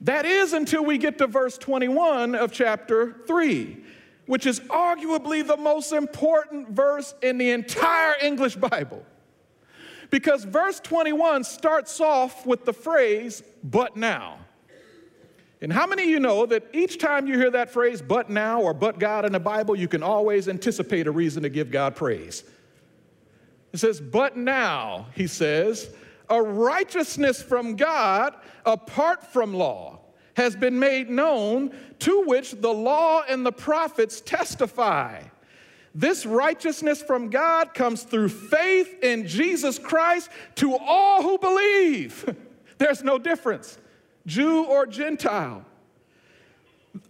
That 0.00 0.24
is 0.24 0.54
until 0.54 0.82
we 0.82 0.96
get 0.96 1.18
to 1.18 1.26
verse 1.26 1.58
21 1.58 2.34
of 2.34 2.50
chapter 2.50 3.16
3, 3.26 3.76
which 4.24 4.46
is 4.46 4.60
arguably 4.60 5.46
the 5.46 5.58
most 5.58 5.92
important 5.92 6.70
verse 6.70 7.14
in 7.20 7.36
the 7.36 7.50
entire 7.50 8.14
English 8.22 8.56
Bible. 8.56 9.04
Because 10.10 10.44
verse 10.44 10.80
21 10.80 11.44
starts 11.44 12.00
off 12.00 12.46
with 12.46 12.64
the 12.64 12.72
phrase, 12.72 13.42
but 13.62 13.96
now. 13.96 14.38
And 15.60 15.72
how 15.72 15.86
many 15.86 16.04
of 16.04 16.08
you 16.08 16.20
know 16.20 16.46
that 16.46 16.64
each 16.72 16.98
time 16.98 17.26
you 17.26 17.36
hear 17.36 17.50
that 17.50 17.70
phrase, 17.70 18.00
but 18.00 18.30
now 18.30 18.60
or 18.60 18.72
but 18.72 18.98
God 18.98 19.24
in 19.24 19.32
the 19.32 19.40
Bible, 19.40 19.74
you 19.74 19.88
can 19.88 20.02
always 20.02 20.48
anticipate 20.48 21.06
a 21.06 21.10
reason 21.10 21.42
to 21.42 21.48
give 21.48 21.70
God 21.70 21.96
praise? 21.96 22.44
It 23.72 23.78
says, 23.78 24.00
but 24.00 24.36
now, 24.36 25.06
he 25.14 25.26
says, 25.26 25.90
a 26.30 26.40
righteousness 26.40 27.42
from 27.42 27.76
God 27.76 28.34
apart 28.64 29.26
from 29.32 29.52
law 29.52 29.98
has 30.34 30.54
been 30.54 30.78
made 30.78 31.10
known, 31.10 31.74
to 31.98 32.22
which 32.22 32.52
the 32.52 32.72
law 32.72 33.22
and 33.28 33.44
the 33.44 33.52
prophets 33.52 34.20
testify. 34.20 35.20
This 35.94 36.26
righteousness 36.26 37.02
from 37.02 37.30
God 37.30 37.74
comes 37.74 38.02
through 38.02 38.28
faith 38.28 39.02
in 39.02 39.26
Jesus 39.26 39.78
Christ 39.78 40.30
to 40.56 40.76
all 40.76 41.22
who 41.22 41.38
believe. 41.38 42.36
There's 42.78 43.02
no 43.02 43.18
difference, 43.18 43.78
Jew 44.26 44.64
or 44.64 44.86
Gentile. 44.86 45.64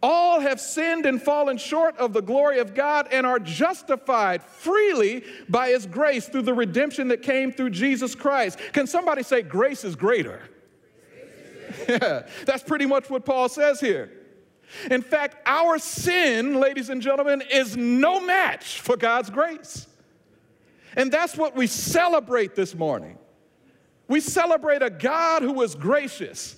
All 0.03 0.41
have 0.41 0.61
sinned 0.61 1.07
and 1.07 1.21
fallen 1.21 1.57
short 1.57 1.97
of 1.99 2.13
the 2.13 2.21
glory 2.21 2.59
of 2.59 2.75
God 2.75 3.09
and 3.11 3.27
are 3.27 3.39
justified 3.39 4.43
freely 4.43 5.25
by 5.49 5.71
His 5.71 5.87
grace 5.87 6.29
through 6.29 6.43
the 6.43 6.55
redemption 6.55 7.09
that 7.09 7.23
came 7.23 7.53
through 7.53 7.71
Jesus 7.71 8.15
Christ. 8.15 8.59
Can 8.73 8.87
somebody 8.87 9.23
say, 9.23 9.43
Grace 9.43 9.85
is 9.85 9.97
greater? 9.97 10.43
Yeah, 11.89 12.27
that's 12.45 12.63
pretty 12.63 12.87
much 12.87 13.11
what 13.11 13.25
Paul 13.25 13.49
says 13.49 13.81
here. 13.81 14.11
In 14.91 15.03
fact, 15.03 15.37
our 15.47 15.79
sin, 15.79 16.55
ladies 16.61 16.91
and 16.91 17.01
gentlemen, 17.01 17.43
is 17.51 17.77
no 17.77 18.21
match 18.21 18.81
for 18.81 18.97
God's 18.97 19.31
grace. 19.31 19.87
And 20.97 21.13
that's 21.13 21.37
what 21.37 21.57
we 21.57 21.67
celebrate 21.67 22.55
this 22.55 22.75
morning. 22.75 23.19
We 24.09 24.21
celebrate 24.21 24.83
a 24.83 24.91
God 24.91 25.43
who 25.43 25.61
is 25.63 25.75
gracious 25.75 26.57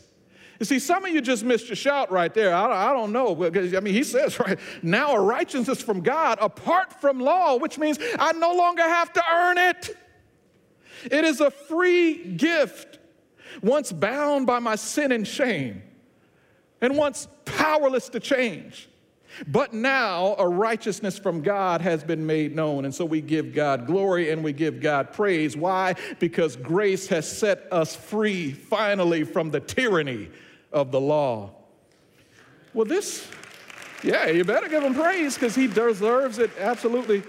you 0.61 0.67
see, 0.67 0.79
some 0.79 1.07
of 1.07 1.11
you 1.11 1.23
just 1.23 1.43
missed 1.43 1.71
your 1.71 1.77
shout 1.77 2.13
right 2.13 2.33
there. 2.33 2.55
I, 2.55 2.91
I 2.91 2.93
don't 2.93 3.13
know. 3.13 3.47
I 3.47 3.81
mean, 3.81 3.95
he 3.95 4.05
says, 4.05 4.39
right, 4.47 4.59
now 4.83 5.13
a 5.13 5.21
righteousness 5.21 5.81
from 5.81 6.03
God 6.03 6.39
apart 6.41 7.01
from 7.01 7.19
law, 7.19 7.57
which 7.57 7.79
means 7.79 7.99
I 8.19 8.33
no 8.33 8.53
longer 8.53 8.83
have 8.83 9.11
to 9.15 9.23
earn 9.33 9.57
it. 9.57 9.97
It 11.11 11.25
is 11.25 11.41
a 11.41 11.51
free 11.51 12.35
gift, 12.35 12.99
once 13.63 13.91
bound 13.91 14.47
by 14.47 14.59
my 14.59 14.77
sin 14.77 15.13
and 15.13 15.27
shame, 15.27 15.83
and 16.83 16.95
once 16.95 17.27
powerless 17.61 18.09
to 18.09 18.21
change. 18.21 18.89
But 19.47 19.73
now 19.73 20.35
a 20.39 20.49
righteousness 20.49 21.19
from 21.19 21.43
God 21.43 21.81
has 21.83 22.03
been 22.03 22.27
made 22.27 22.57
known. 22.57 22.85
And 22.85 22.95
so 22.95 23.05
we 23.05 23.21
give 23.21 23.55
God 23.55 23.87
glory 23.87 24.31
and 24.31 24.43
we 24.43 24.53
give 24.53 24.81
God 24.81 25.13
praise. 25.13 25.57
Why? 25.57 25.95
Because 26.19 26.57
grace 26.57 27.07
has 27.09 27.31
set 27.31 27.69
us 27.71 27.95
free 27.95 28.51
finally 28.51 29.25
from 29.25 29.51
the 29.51 29.61
tyranny 29.61 30.31
of 30.73 30.91
the 30.91 31.01
law. 31.01 31.53
Well, 32.75 32.87
this, 32.87 33.29
yeah, 34.03 34.27
you 34.27 34.45
better 34.45 34.69
give 34.69 34.83
him 34.83 34.95
praise 34.95 35.35
because 35.35 35.55
he 35.55 35.67
deserves 35.67 36.39
it, 36.39 36.51
absolutely. 36.59 37.23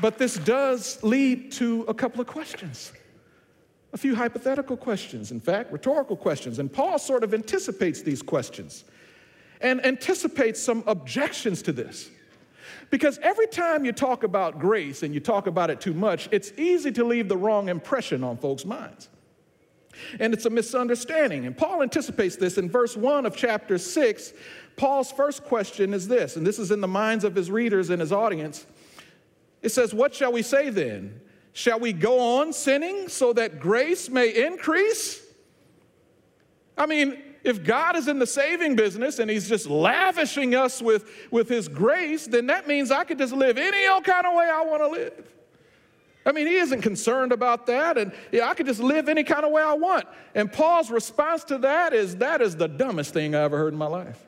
But 0.00 0.18
this 0.18 0.36
does 0.36 1.02
lead 1.02 1.52
to 1.52 1.82
a 1.82 1.94
couple 1.94 2.20
of 2.20 2.26
questions, 2.26 2.92
a 3.92 3.96
few 3.96 4.14
hypothetical 4.14 4.76
questions, 4.76 5.30
in 5.30 5.40
fact, 5.40 5.72
rhetorical 5.72 6.16
questions. 6.16 6.58
And 6.58 6.72
Paul 6.72 6.98
sort 6.98 7.22
of 7.22 7.32
anticipates 7.32 8.02
these 8.02 8.22
questions 8.22 8.84
and 9.64 9.84
anticipates 9.84 10.62
some 10.62 10.84
objections 10.86 11.62
to 11.62 11.72
this. 11.72 12.10
Because 12.90 13.18
every 13.22 13.46
time 13.46 13.84
you 13.84 13.92
talk 13.92 14.22
about 14.22 14.58
grace 14.58 15.02
and 15.02 15.14
you 15.14 15.20
talk 15.20 15.46
about 15.46 15.70
it 15.70 15.80
too 15.80 15.94
much, 15.94 16.28
it's 16.30 16.52
easy 16.58 16.92
to 16.92 17.02
leave 17.02 17.28
the 17.28 17.36
wrong 17.36 17.70
impression 17.70 18.22
on 18.22 18.36
folks' 18.36 18.66
minds. 18.66 19.08
And 20.20 20.34
it's 20.34 20.44
a 20.44 20.50
misunderstanding. 20.50 21.46
And 21.46 21.56
Paul 21.56 21.82
anticipates 21.82 22.36
this 22.36 22.58
in 22.58 22.68
verse 22.68 22.94
1 22.94 23.24
of 23.24 23.34
chapter 23.34 23.78
6. 23.78 24.32
Paul's 24.76 25.10
first 25.10 25.44
question 25.44 25.94
is 25.94 26.06
this, 26.06 26.36
and 26.36 26.46
this 26.46 26.58
is 26.58 26.70
in 26.70 26.82
the 26.82 26.88
minds 26.88 27.24
of 27.24 27.34
his 27.34 27.50
readers 27.50 27.88
and 27.88 28.00
his 28.00 28.12
audience. 28.12 28.66
It 29.62 29.70
says, 29.70 29.94
What 29.94 30.14
shall 30.14 30.32
we 30.32 30.42
say 30.42 30.68
then? 30.68 31.22
Shall 31.54 31.80
we 31.80 31.94
go 31.94 32.38
on 32.38 32.52
sinning 32.52 33.08
so 33.08 33.32
that 33.32 33.60
grace 33.60 34.10
may 34.10 34.46
increase? 34.46 35.22
I 36.76 36.86
mean, 36.86 37.33
if 37.44 37.62
God 37.62 37.96
is 37.96 38.08
in 38.08 38.18
the 38.18 38.26
saving 38.26 38.74
business 38.74 39.18
and 39.18 39.30
He's 39.30 39.48
just 39.48 39.66
lavishing 39.66 40.54
us 40.54 40.82
with, 40.82 41.08
with 41.30 41.48
His 41.48 41.68
grace, 41.68 42.26
then 42.26 42.46
that 42.46 42.66
means 42.66 42.90
I 42.90 43.04
could 43.04 43.18
just 43.18 43.32
live 43.32 43.58
any 43.58 43.86
old 43.86 44.04
kind 44.04 44.26
of 44.26 44.34
way 44.34 44.50
I 44.52 44.64
want 44.64 44.82
to 44.82 44.88
live. 44.88 45.30
I 46.26 46.32
mean, 46.32 46.46
he 46.46 46.54
isn't 46.54 46.80
concerned 46.80 47.32
about 47.32 47.66
that. 47.66 47.98
And 47.98 48.12
yeah, 48.32 48.48
I 48.48 48.54
could 48.54 48.66
just 48.66 48.80
live 48.80 49.08
any 49.10 49.24
kind 49.24 49.44
of 49.44 49.52
way 49.52 49.62
I 49.62 49.74
want. 49.74 50.06
And 50.34 50.50
Paul's 50.50 50.90
response 50.90 51.44
to 51.44 51.58
that 51.58 51.92
is 51.92 52.16
that 52.16 52.40
is 52.40 52.56
the 52.56 52.66
dumbest 52.66 53.12
thing 53.12 53.34
I 53.34 53.42
ever 53.42 53.58
heard 53.58 53.74
in 53.74 53.78
my 53.78 53.86
life. 53.86 54.24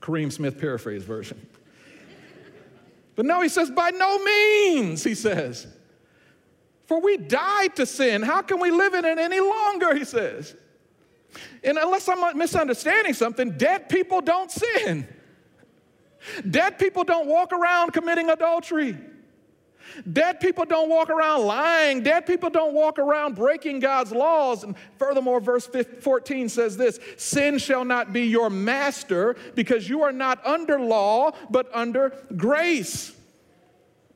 Kareem 0.00 0.30
Smith 0.30 0.60
paraphrase 0.60 1.02
version. 1.02 1.46
But 3.14 3.24
no, 3.24 3.40
he 3.40 3.48
says, 3.48 3.70
by 3.70 3.90
no 3.90 4.22
means, 4.22 5.02
he 5.02 5.14
says. 5.14 5.66
For 6.84 7.00
we 7.00 7.16
died 7.16 7.74
to 7.76 7.86
sin. 7.86 8.22
How 8.22 8.42
can 8.42 8.60
we 8.60 8.70
live 8.70 8.92
in 8.92 9.06
it 9.06 9.18
any 9.18 9.40
longer? 9.40 9.94
He 9.94 10.04
says. 10.04 10.54
And 11.64 11.78
unless 11.78 12.08
I'm 12.08 12.36
misunderstanding 12.36 13.14
something, 13.14 13.52
dead 13.52 13.88
people 13.88 14.20
don't 14.20 14.50
sin. 14.50 15.08
Dead 16.48 16.78
people 16.78 17.04
don't 17.04 17.26
walk 17.26 17.52
around 17.52 17.92
committing 17.92 18.30
adultery. 18.30 18.96
Dead 20.12 20.40
people 20.40 20.64
don't 20.64 20.88
walk 20.88 21.10
around 21.10 21.44
lying. 21.44 22.02
Dead 22.02 22.26
people 22.26 22.50
don't 22.50 22.74
walk 22.74 22.98
around 22.98 23.34
breaking 23.34 23.80
God's 23.80 24.12
laws. 24.12 24.64
And 24.64 24.74
furthermore, 24.98 25.40
verse 25.40 25.68
14 26.00 26.48
says 26.48 26.76
this 26.76 26.98
Sin 27.16 27.58
shall 27.58 27.84
not 27.84 28.12
be 28.12 28.22
your 28.22 28.50
master 28.50 29.36
because 29.54 29.88
you 29.88 30.02
are 30.02 30.12
not 30.12 30.44
under 30.44 30.78
law, 30.80 31.32
but 31.50 31.68
under 31.74 32.12
grace. 32.36 33.15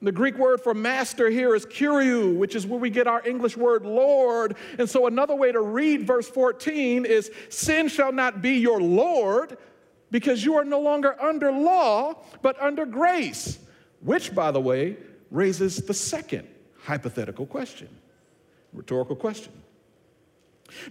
The 0.03 0.13
Greek 0.13 0.39
word 0.39 0.63
for 0.63 0.73
master 0.73 1.29
here 1.29 1.55
is 1.55 1.67
kuriou, 1.67 2.35
which 2.37 2.55
is 2.55 2.67
where 2.67 2.81
we 2.81 2.89
get 2.89 3.07
our 3.07 3.27
English 3.27 3.57
word 3.57 3.85
Lord. 3.85 4.57
And 4.79 4.89
so 4.89 5.07
another 5.07 5.35
way 5.35 5.53
to 5.53 5.61
read 5.61 6.07
verse 6.07 6.29
14 6.29 7.05
is 7.05 7.31
Sin 7.51 7.89
shall 7.89 8.13
not 8.13 8.41
be 8.41 8.53
your 8.53 8.81
Lord 8.81 9.59
because 10.11 10.45
you 10.45 10.55
are 10.55 10.65
no 10.65 10.81
longer 10.81 11.21
under 11.21 11.53
law, 11.53 12.15
but 12.41 12.61
under 12.61 12.87
grace, 12.87 13.59
which, 14.01 14.35
by 14.35 14.51
the 14.51 14.61
way, 14.61 14.97
raises 15.31 15.77
the 15.77 15.95
second 15.95 16.49
hypothetical 16.79 17.47
question, 17.47 17.89
rhetorical 18.73 19.17
question. 19.17 19.53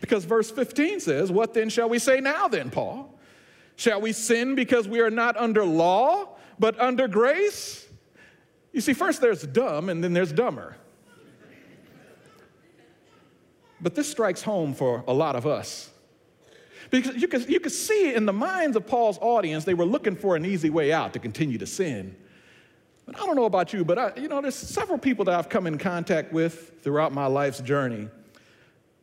Because 0.01 0.23
verse 0.23 0.51
15 0.51 0.99
says, 0.99 1.31
What 1.31 1.53
then 1.53 1.69
shall 1.69 1.89
we 1.89 1.99
say 1.99 2.19
now, 2.21 2.47
then, 2.47 2.69
Paul? 2.69 3.17
Shall 3.75 4.01
we 4.01 4.11
sin 4.11 4.55
because 4.55 4.87
we 4.87 4.99
are 4.99 5.09
not 5.09 5.35
under 5.37 5.65
law, 5.65 6.37
but 6.59 6.79
under 6.79 7.07
grace? 7.07 7.88
You 8.71 8.81
see, 8.81 8.93
first 8.93 9.21
there's 9.21 9.41
dumb 9.43 9.89
and 9.89 10.03
then 10.03 10.13
there's 10.13 10.31
dumber. 10.31 10.75
But 13.81 13.95
this 13.95 14.09
strikes 14.09 14.41
home 14.41 14.73
for 14.73 15.03
a 15.07 15.13
lot 15.13 15.35
of 15.35 15.47
us. 15.47 15.89
Because 16.91 17.15
you 17.15 17.27
can, 17.27 17.43
you 17.49 17.59
can 17.59 17.69
see 17.69 18.13
in 18.13 18.25
the 18.25 18.33
minds 18.33 18.75
of 18.75 18.85
Paul's 18.87 19.17
audience, 19.21 19.63
they 19.63 19.73
were 19.73 19.85
looking 19.85 20.15
for 20.15 20.35
an 20.35 20.45
easy 20.45 20.69
way 20.69 20.91
out 20.91 21.13
to 21.13 21.19
continue 21.19 21.57
to 21.57 21.67
sin. 21.67 22.15
But 23.05 23.21
I 23.21 23.25
don't 23.25 23.35
know 23.35 23.45
about 23.45 23.73
you, 23.73 23.85
but 23.85 23.97
I, 23.97 24.11
you 24.17 24.27
know, 24.27 24.41
there's 24.41 24.55
several 24.55 24.97
people 24.97 25.25
that 25.25 25.35
I've 25.35 25.49
come 25.49 25.65
in 25.65 25.77
contact 25.77 26.33
with 26.33 26.81
throughout 26.83 27.13
my 27.13 27.27
life's 27.27 27.61
journey. 27.61 28.09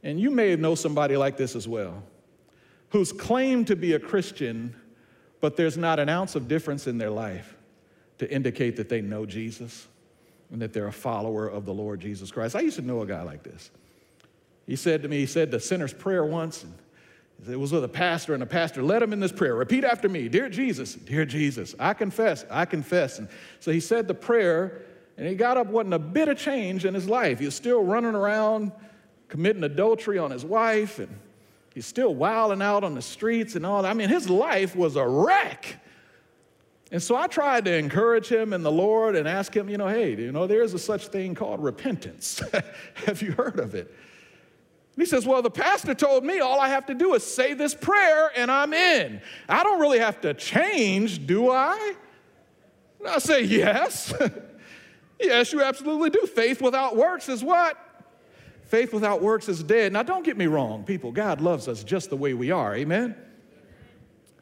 And 0.02 0.20
you 0.20 0.30
may 0.30 0.54
know 0.56 0.74
somebody 0.74 1.16
like 1.16 1.36
this 1.36 1.56
as 1.56 1.66
well, 1.66 2.02
who's 2.90 3.12
claimed 3.12 3.68
to 3.68 3.76
be 3.76 3.94
a 3.94 3.98
Christian, 3.98 4.74
but 5.40 5.56
there's 5.56 5.76
not 5.76 5.98
an 5.98 6.08
ounce 6.08 6.34
of 6.34 6.48
difference 6.48 6.86
in 6.86 6.98
their 6.98 7.10
life 7.10 7.55
to 8.18 8.30
indicate 8.30 8.76
that 8.76 8.88
they 8.88 9.00
know 9.00 9.26
Jesus 9.26 9.86
and 10.50 10.62
that 10.62 10.72
they're 10.72 10.86
a 10.86 10.92
follower 10.92 11.48
of 11.48 11.64
the 11.64 11.74
Lord 11.74 12.00
Jesus 12.00 12.30
Christ. 12.30 12.56
I 12.56 12.60
used 12.60 12.76
to 12.76 12.82
know 12.82 13.02
a 13.02 13.06
guy 13.06 13.22
like 13.22 13.42
this. 13.42 13.70
He 14.66 14.76
said 14.76 15.02
to 15.02 15.08
me, 15.08 15.18
he 15.18 15.26
said 15.26 15.50
the 15.50 15.60
sinner's 15.60 15.92
prayer 15.92 16.24
once, 16.24 16.64
and 16.64 16.74
it 17.48 17.58
was 17.58 17.72
with 17.72 17.84
a 17.84 17.88
pastor, 17.88 18.32
and 18.32 18.42
the 18.42 18.46
pastor 18.46 18.82
led 18.82 19.02
him 19.02 19.12
in 19.12 19.20
this 19.20 19.32
prayer. 19.32 19.54
Repeat 19.54 19.84
after 19.84 20.08
me 20.08 20.28
Dear 20.28 20.48
Jesus, 20.48 20.94
dear 20.94 21.24
Jesus, 21.24 21.74
I 21.78 21.94
confess, 21.94 22.44
I 22.50 22.64
confess. 22.64 23.18
And 23.18 23.28
so 23.60 23.70
he 23.70 23.80
said 23.80 24.08
the 24.08 24.14
prayer, 24.14 24.82
and 25.16 25.26
he 25.26 25.34
got 25.34 25.56
up, 25.56 25.66
wasn't 25.68 25.94
a 25.94 25.98
bit 25.98 26.28
of 26.28 26.38
change 26.38 26.84
in 26.84 26.94
his 26.94 27.08
life. 27.08 27.38
He 27.38 27.44
was 27.44 27.54
still 27.54 27.82
running 27.82 28.14
around 28.14 28.72
committing 29.28 29.64
adultery 29.64 30.18
on 30.18 30.30
his 30.30 30.44
wife, 30.44 30.98
and 30.98 31.14
he's 31.74 31.86
still 31.86 32.14
wilding 32.14 32.62
out 32.62 32.84
on 32.84 32.94
the 32.94 33.02
streets 33.02 33.54
and 33.56 33.66
all 33.66 33.82
that. 33.82 33.90
I 33.90 33.94
mean, 33.94 34.08
his 34.08 34.30
life 34.30 34.74
was 34.74 34.96
a 34.96 35.06
wreck. 35.06 35.80
And 36.92 37.02
so 37.02 37.16
I 37.16 37.26
tried 37.26 37.64
to 37.64 37.76
encourage 37.76 38.28
him 38.28 38.52
in 38.52 38.62
the 38.62 38.70
Lord 38.70 39.16
and 39.16 39.26
ask 39.26 39.54
him, 39.54 39.68
you 39.68 39.76
know, 39.76 39.88
hey, 39.88 40.14
you 40.14 40.30
know, 40.30 40.46
there 40.46 40.62
is 40.62 40.72
a 40.72 40.78
such 40.78 41.08
thing 41.08 41.34
called 41.34 41.62
repentance. 41.62 42.40
Have 43.06 43.22
you 43.22 43.32
heard 43.32 43.58
of 43.58 43.74
it? 43.74 43.92
he 44.96 45.04
says, 45.04 45.26
Well, 45.26 45.42
the 45.42 45.50
pastor 45.50 45.94
told 45.94 46.24
me 46.24 46.40
all 46.40 46.60
I 46.60 46.68
have 46.68 46.86
to 46.86 46.94
do 46.94 47.14
is 47.14 47.24
say 47.24 47.54
this 47.54 47.74
prayer 47.74 48.30
and 48.36 48.50
I'm 48.50 48.72
in. 48.72 49.20
I 49.48 49.62
don't 49.62 49.80
really 49.80 49.98
have 49.98 50.20
to 50.22 50.32
change, 50.32 51.26
do 51.26 51.50
I? 51.50 51.94
And 53.00 53.08
I 53.08 53.18
say, 53.18 53.42
Yes. 53.42 54.14
yes, 55.20 55.52
you 55.52 55.62
absolutely 55.62 56.10
do. 56.10 56.26
Faith 56.26 56.62
without 56.62 56.96
works 56.96 57.28
is 57.28 57.42
what? 57.42 57.76
Faith 58.66 58.92
without 58.92 59.22
works 59.22 59.48
is 59.48 59.62
dead. 59.62 59.92
Now, 59.92 60.02
don't 60.02 60.24
get 60.24 60.36
me 60.36 60.46
wrong, 60.46 60.82
people. 60.82 61.12
God 61.12 61.40
loves 61.40 61.68
us 61.68 61.84
just 61.84 62.10
the 62.10 62.16
way 62.16 62.34
we 62.34 62.50
are. 62.50 62.74
Amen? 62.74 63.14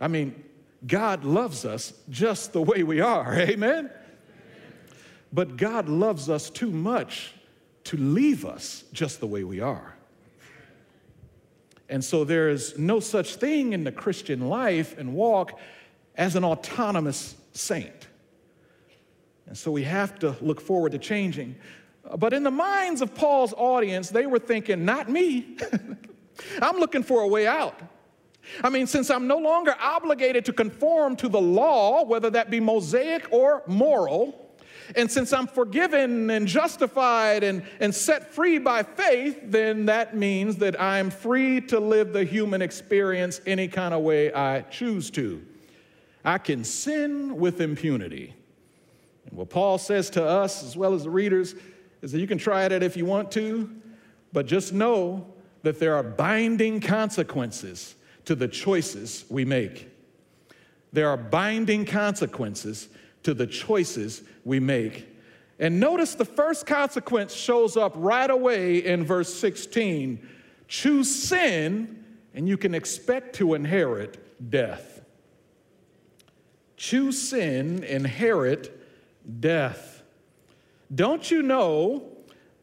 I 0.01 0.09
mean, 0.09 0.43
God 0.87 1.25
loves 1.25 1.65
us 1.65 1.93
just 2.11 2.53
the 2.53 2.63
way 2.63 2.83
we 2.83 3.01
are. 3.01 3.35
Amen? 3.39 3.91
But 5.33 5.57
God 5.57 5.89
loves 5.89 6.29
us 6.29 6.51
too 6.51 6.71
much 6.71 7.35
to 7.85 7.97
leave 7.97 8.45
us 8.45 8.85
just 8.93 9.21
the 9.21 9.27
way 9.27 9.45
we 9.45 9.61
are. 9.61 9.95
And 11.89 12.03
so 12.05 12.25
there 12.25 12.49
is 12.49 12.79
no 12.79 13.01
such 13.01 13.37
thing 13.37 13.73
in 13.73 13.85
the 13.85 13.93
Christian 13.93 14.49
life 14.49 14.97
and 14.97 15.15
walk 15.15 15.59
as 16.17 16.37
an 16.37 16.45
autonomous 16.45 17.37
saint. 17.53 18.09
And 19.47 19.57
so 19.57 19.71
we 19.71 19.83
have 19.83 20.19
to 20.21 20.37
look 20.41 20.61
forward 20.61 20.93
to 20.93 20.99
changing. 20.99 21.57
But 22.17 22.33
in 22.33 22.43
the 22.43 22.51
minds 22.51 23.03
of 23.03 23.15
Paul's 23.15 23.53
audience, 23.55 24.11
they 24.11 24.27
were 24.27 24.39
thinking, 24.39 24.85
not 24.85 25.11
me. 25.11 25.57
I'm 26.63 26.77
looking 26.79 27.03
for 27.03 27.23
a 27.23 27.29
way 27.29 27.47
out. 27.47 27.81
I 28.63 28.71
mean, 28.71 28.87
since 28.87 29.11
I'm 29.11 29.27
no 29.27 29.39
longer 29.39 29.75
obligated 29.81 30.45
to 30.47 30.53
conform 30.53 31.17
to 31.17 31.29
the 31.29 31.41
law, 31.41 32.05
whether 32.05 32.31
that 32.31 32.51
be 32.51 32.61
Mosaic 32.61 33.27
or 33.33 33.63
moral, 33.67 34.45
and 34.97 35.11
since 35.11 35.33
I'm 35.33 35.47
forgiven 35.47 36.29
and 36.31 36.47
justified 36.47 37.43
and, 37.43 37.63
and 37.81 37.95
set 37.95 38.35
free 38.35 38.59
by 38.59 38.83
faith, 38.83 39.41
then 39.45 39.87
that 39.87 40.15
means 40.17 40.57
that 40.57 40.81
I'm 40.81 41.11
free 41.11 41.61
to 41.63 41.81
live 41.81 42.13
the 42.13 42.25
human 42.25 42.61
experience 42.61 43.41
any 43.47 43.67
kind 43.67 43.95
of 43.95 44.03
way 44.03 44.33
I 44.33 44.61
choose 44.63 45.11
to. 45.13 45.45
I 46.25 46.39
can 46.39 46.65
sin 46.65 47.37
with 47.37 47.61
impunity. 47.61 48.35
And 49.27 49.39
what 49.39 49.51
Paul 49.51 49.79
says 49.79 50.11
to 50.11 50.25
us, 50.25 50.63
as 50.63 50.77
well 50.77 50.95
as 50.95 51.05
the 51.05 51.11
readers, 51.11 51.55
is 52.03 52.13
that 52.13 52.21
you 52.21 52.27
can 52.27 52.39
try 52.39 52.65
it 52.65 52.83
if 52.83 52.97
you 52.97 53.07
want 53.07 53.31
to, 53.33 53.71
but 54.33 54.47
just 54.47 54.73
know 54.73 55.27
that 55.63 55.81
there 55.81 55.95
are 55.97 56.03
binding 56.03 56.81
consequences 56.81 57.95
to 58.25 58.35
the 58.35 58.49
choices 58.49 59.25
we 59.29 59.45
make. 59.45 59.89
There 60.93 61.09
are 61.09 61.17
binding 61.17 61.85
consequences 61.85 62.89
to 63.25 63.35
the 63.35 63.47
choices 63.47 64.23
we 64.45 64.61
make. 64.61 65.09
And 65.59 65.81
notice 65.81 66.15
the 66.15 66.25
first 66.25 66.67
consequence 66.67 67.35
shows 67.35 67.77
up 67.77 67.93
right 67.97 68.31
away 68.31 68.79
in 68.79 69.05
verse 69.05 69.33
16 69.33 70.31
choose 70.67 71.15
sin, 71.15 72.05
and 72.33 72.49
you 72.49 72.57
can 72.57 72.75
expect 72.75 73.37
to 73.37 73.55
inherit 73.55 74.51
death. 74.51 75.03
Choose 76.77 77.21
sin, 77.21 77.85
inherit 77.85 78.81
death. 79.41 80.03
Don't 80.93 81.31
you 81.31 81.43
know 81.43 82.15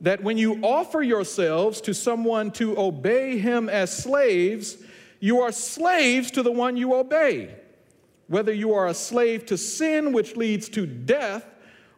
that 0.01 0.23
when 0.23 0.37
you 0.37 0.59
offer 0.63 1.01
yourselves 1.01 1.79
to 1.81 1.93
someone 1.93 2.51
to 2.51 2.77
obey 2.77 3.37
him 3.37 3.69
as 3.69 3.95
slaves, 3.95 4.77
you 5.21 5.39
are 5.39 5.53
slaves 5.53 6.31
to 6.31 6.43
the 6.43 6.51
one 6.51 6.75
you 6.75 6.93
obey? 6.93 7.55
whether 8.31 8.53
you 8.53 8.73
are 8.73 8.87
a 8.87 8.93
slave 8.93 9.45
to 9.45 9.57
sin, 9.57 10.13
which 10.13 10.37
leads 10.37 10.69
to 10.69 10.85
death, 10.85 11.45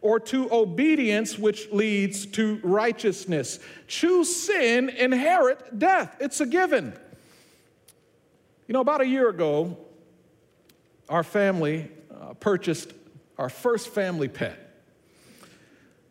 or 0.01 0.19
to 0.19 0.51
obedience, 0.51 1.37
which 1.37 1.71
leads 1.71 2.25
to 2.25 2.59
righteousness. 2.63 3.59
Choose 3.87 4.35
sin, 4.35 4.89
inherit 4.89 5.77
death. 5.77 6.17
It's 6.19 6.41
a 6.41 6.47
given. 6.47 6.91
You 8.67 8.73
know, 8.73 8.81
about 8.81 9.01
a 9.01 9.05
year 9.05 9.29
ago, 9.29 9.77
our 11.07 11.21
family 11.21 11.91
uh, 12.11 12.33
purchased 12.33 12.91
our 13.37 13.49
first 13.49 13.89
family 13.89 14.27
pet. 14.27 14.57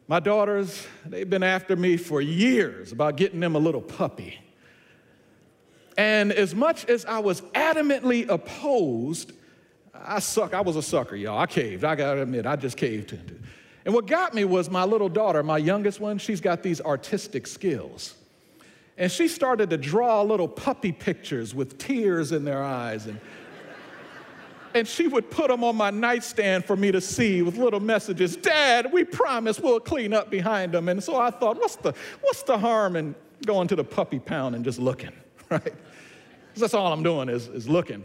My 0.07 0.21
daughters, 0.21 0.87
they've 1.05 1.29
been 1.29 1.43
after 1.43 1.75
me 1.75 1.97
for 1.97 2.21
years 2.21 2.93
about 2.93 3.17
getting 3.17 3.41
them 3.41 3.57
a 3.57 3.59
little 3.59 3.83
puppy. 3.83 4.39
And 5.97 6.33
as 6.33 6.55
much 6.55 6.87
as 6.87 7.05
I 7.05 7.19
was 7.19 7.41
adamantly 7.55 8.29
opposed, 8.29 9.33
I 9.95 10.21
suck. 10.21 10.55
I 10.55 10.61
was 10.61 10.77
a 10.77 10.83
sucker, 10.83 11.17
y'all. 11.17 11.39
I 11.39 11.47
caved. 11.47 11.85
I 11.85 11.95
gotta 11.95 12.23
admit, 12.23 12.47
I 12.47 12.57
just 12.57 12.77
caved. 12.77 13.19
And 13.85 13.95
what 13.95 14.07
got 14.07 14.35
me 14.35 14.45
was 14.45 14.71
my 14.71 14.85
little 14.85 15.09
daughter, 15.09 15.43
my 15.43 15.59
youngest 15.59 16.01
one, 16.01 16.19
she's 16.19 16.41
got 16.41 16.63
these 16.63 16.81
artistic 16.81 17.47
skills. 17.47 18.15
And 18.97 19.11
she 19.11 19.27
started 19.27 19.71
to 19.71 19.77
draw 19.77 20.23
little 20.23 20.49
puppy 20.49 20.93
pictures 20.93 21.55
with 21.55 21.79
tears 21.79 22.31
in 22.31 22.45
their 22.45 22.63
eyes. 22.63 23.07
And, 23.07 23.19
and 24.75 24.87
she 24.87 25.09
would 25.09 25.31
put 25.31 25.49
them 25.49 25.65
on 25.65 25.77
my 25.77 25.91
nightstand 25.91 26.65
for 26.65 26.77
me 26.77 26.93
to 26.93 27.01
see 27.01 27.43
with 27.43 27.57
little 27.57 27.81
messages 27.81 28.37
Dad, 28.37 28.93
we 28.93 29.03
promise 29.03 29.59
we'll 29.59 29.81
clean 29.81 30.13
up 30.13 30.31
behind 30.31 30.73
them. 30.73 30.89
And 30.89 31.03
so 31.03 31.17
I 31.17 31.31
thought, 31.31 31.59
what's 31.59 31.77
the, 31.77 31.95
what's 32.21 32.43
the 32.43 32.59
harm 32.59 32.97
in 32.97 33.15
going 33.45 33.67
to 33.69 33.77
the 33.77 33.85
puppy 33.85 34.19
pound 34.19 34.55
and 34.55 34.65
just 34.65 34.79
looking, 34.79 35.13
right? 35.53 35.75
That's 36.57 36.75
all 36.75 36.93
I'm 36.93 37.03
doing 37.03 37.29
is, 37.29 37.49
is 37.49 37.69
looking. 37.69 38.05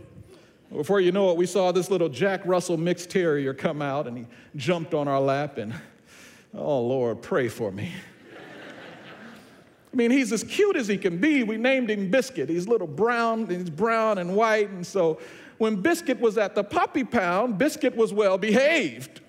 Before 0.71 0.99
you 0.99 1.11
know 1.11 1.31
it, 1.31 1.37
we 1.37 1.45
saw 1.45 1.71
this 1.71 1.89
little 1.89 2.09
Jack 2.09 2.41
Russell 2.45 2.77
mixed 2.77 3.09
terrier 3.09 3.53
come 3.53 3.81
out 3.81 4.07
and 4.07 4.17
he 4.17 4.27
jumped 4.55 4.93
on 4.93 5.07
our 5.07 5.21
lap 5.21 5.57
and, 5.57 5.73
oh 6.53 6.81
Lord, 6.81 7.21
pray 7.21 7.47
for 7.47 7.71
me. 7.71 7.91
I 9.93 9.95
mean, 9.95 10.11
he's 10.11 10.33
as 10.33 10.43
cute 10.43 10.75
as 10.75 10.87
he 10.87 10.97
can 10.97 11.17
be. 11.17 11.43
We 11.43 11.57
named 11.57 11.89
him 11.89 12.11
Biscuit. 12.11 12.49
He's 12.49 12.67
little 12.67 12.87
brown, 12.87 13.47
he's 13.47 13.69
brown 13.69 14.17
and 14.17 14.35
white. 14.35 14.69
And 14.69 14.85
so 14.85 15.19
when 15.57 15.77
Biscuit 15.77 16.19
was 16.19 16.37
at 16.37 16.53
the 16.53 16.63
puppy 16.63 17.05
pound, 17.05 17.57
Biscuit 17.57 17.95
was 17.95 18.13
well 18.13 18.37
behaved. 18.37 19.21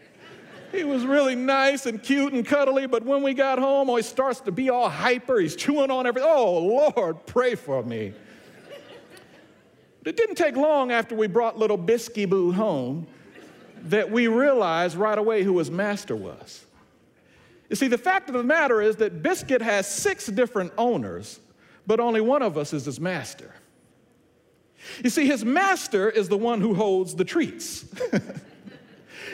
He 0.72 0.85
was 0.85 1.04
really 1.04 1.35
nice 1.35 1.87
and 1.87 2.02
cute 2.02 2.33
and 2.33 2.44
cuddly, 2.44 2.87
but 2.87 3.04
when 3.04 3.22
we 3.22 3.35
got 3.35 3.59
home, 3.59 3.88
oh, 3.88 3.96
he 3.96 4.02
starts 4.02 4.40
to 4.40 4.52
be 4.52 4.70
all 4.70 4.88
hyper. 4.88 5.38
He's 5.38 5.57
chewing 5.57 5.90
on 5.90 6.07
everything. 6.07 6.31
Oh, 6.31 6.92
Lord, 6.96 7.26
pray 7.26 7.54
for 7.54 7.83
me. 7.83 8.12
It 10.04 10.16
didn't 10.16 10.37
take 10.37 10.57
long 10.57 10.90
after 10.90 11.14
we 11.14 11.26
brought 11.26 11.59
little 11.59 11.76
Bisky 11.76 12.28
Boo 12.28 12.52
home 12.52 13.07
that 13.85 14.11
we 14.11 14.26
realized 14.26 14.96
right 14.96 15.18
away 15.18 15.42
who 15.42 15.59
his 15.59 15.70
master 15.70 16.16
was. 16.16 16.64
You 17.68 17.76
see, 17.76 17.88
the 17.88 17.98
fact 17.98 18.28
of 18.28 18.35
the 18.35 18.42
matter 18.42 18.81
is 18.81 18.96
that 18.96 19.22
Biscuit 19.22 19.61
has 19.61 19.87
six 19.87 20.26
different 20.26 20.72
owners, 20.78 21.40
but 21.87 22.00
only 22.00 22.20
one 22.20 22.42
of 22.42 22.57
us 22.57 22.72
is 22.72 22.87
his 22.87 22.98
master. 22.98 23.54
You 25.02 25.11
see, 25.11 25.26
his 25.26 25.44
master 25.44 26.09
is 26.09 26.28
the 26.28 26.38
one 26.38 26.61
who 26.61 26.74
holds 26.74 27.14
the 27.14 27.24
treats. 27.24 27.85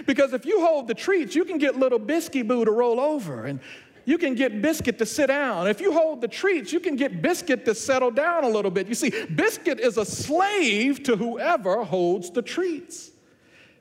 because 0.07 0.33
if 0.33 0.45
you 0.45 0.61
hold 0.61 0.89
the 0.89 0.95
treats, 0.95 1.35
you 1.35 1.45
can 1.45 1.59
get 1.59 1.77
little 1.77 2.01
Bisky 2.01 2.47
Boo 2.47 2.65
to 2.65 2.71
roll 2.71 3.01
over, 3.01 3.45
and 3.45 3.61
you 4.05 4.19
can 4.19 4.35
get 4.35 4.61
Biscuit 4.61 4.99
to 4.99 5.07
sit 5.07 5.29
down. 5.29 5.67
If 5.67 5.81
you 5.81 5.93
hold 5.93 6.21
the 6.21 6.29
treats, 6.29 6.73
you 6.73 6.81
can 6.81 6.97
get 6.97 7.23
Biscuit 7.23 7.65
to 7.65 7.75
settle 7.75 8.11
down 8.11 8.45
a 8.45 8.49
little 8.49 8.71
bit. 8.71 8.87
You 8.87 8.95
see, 8.95 9.11
Biscuit 9.27 9.81
is 9.81 9.97
a 9.97 10.05
slave 10.05 11.03
to 11.05 11.17
whoever 11.17 11.85
holds 11.85 12.31
the 12.31 12.43
treats. 12.43 13.11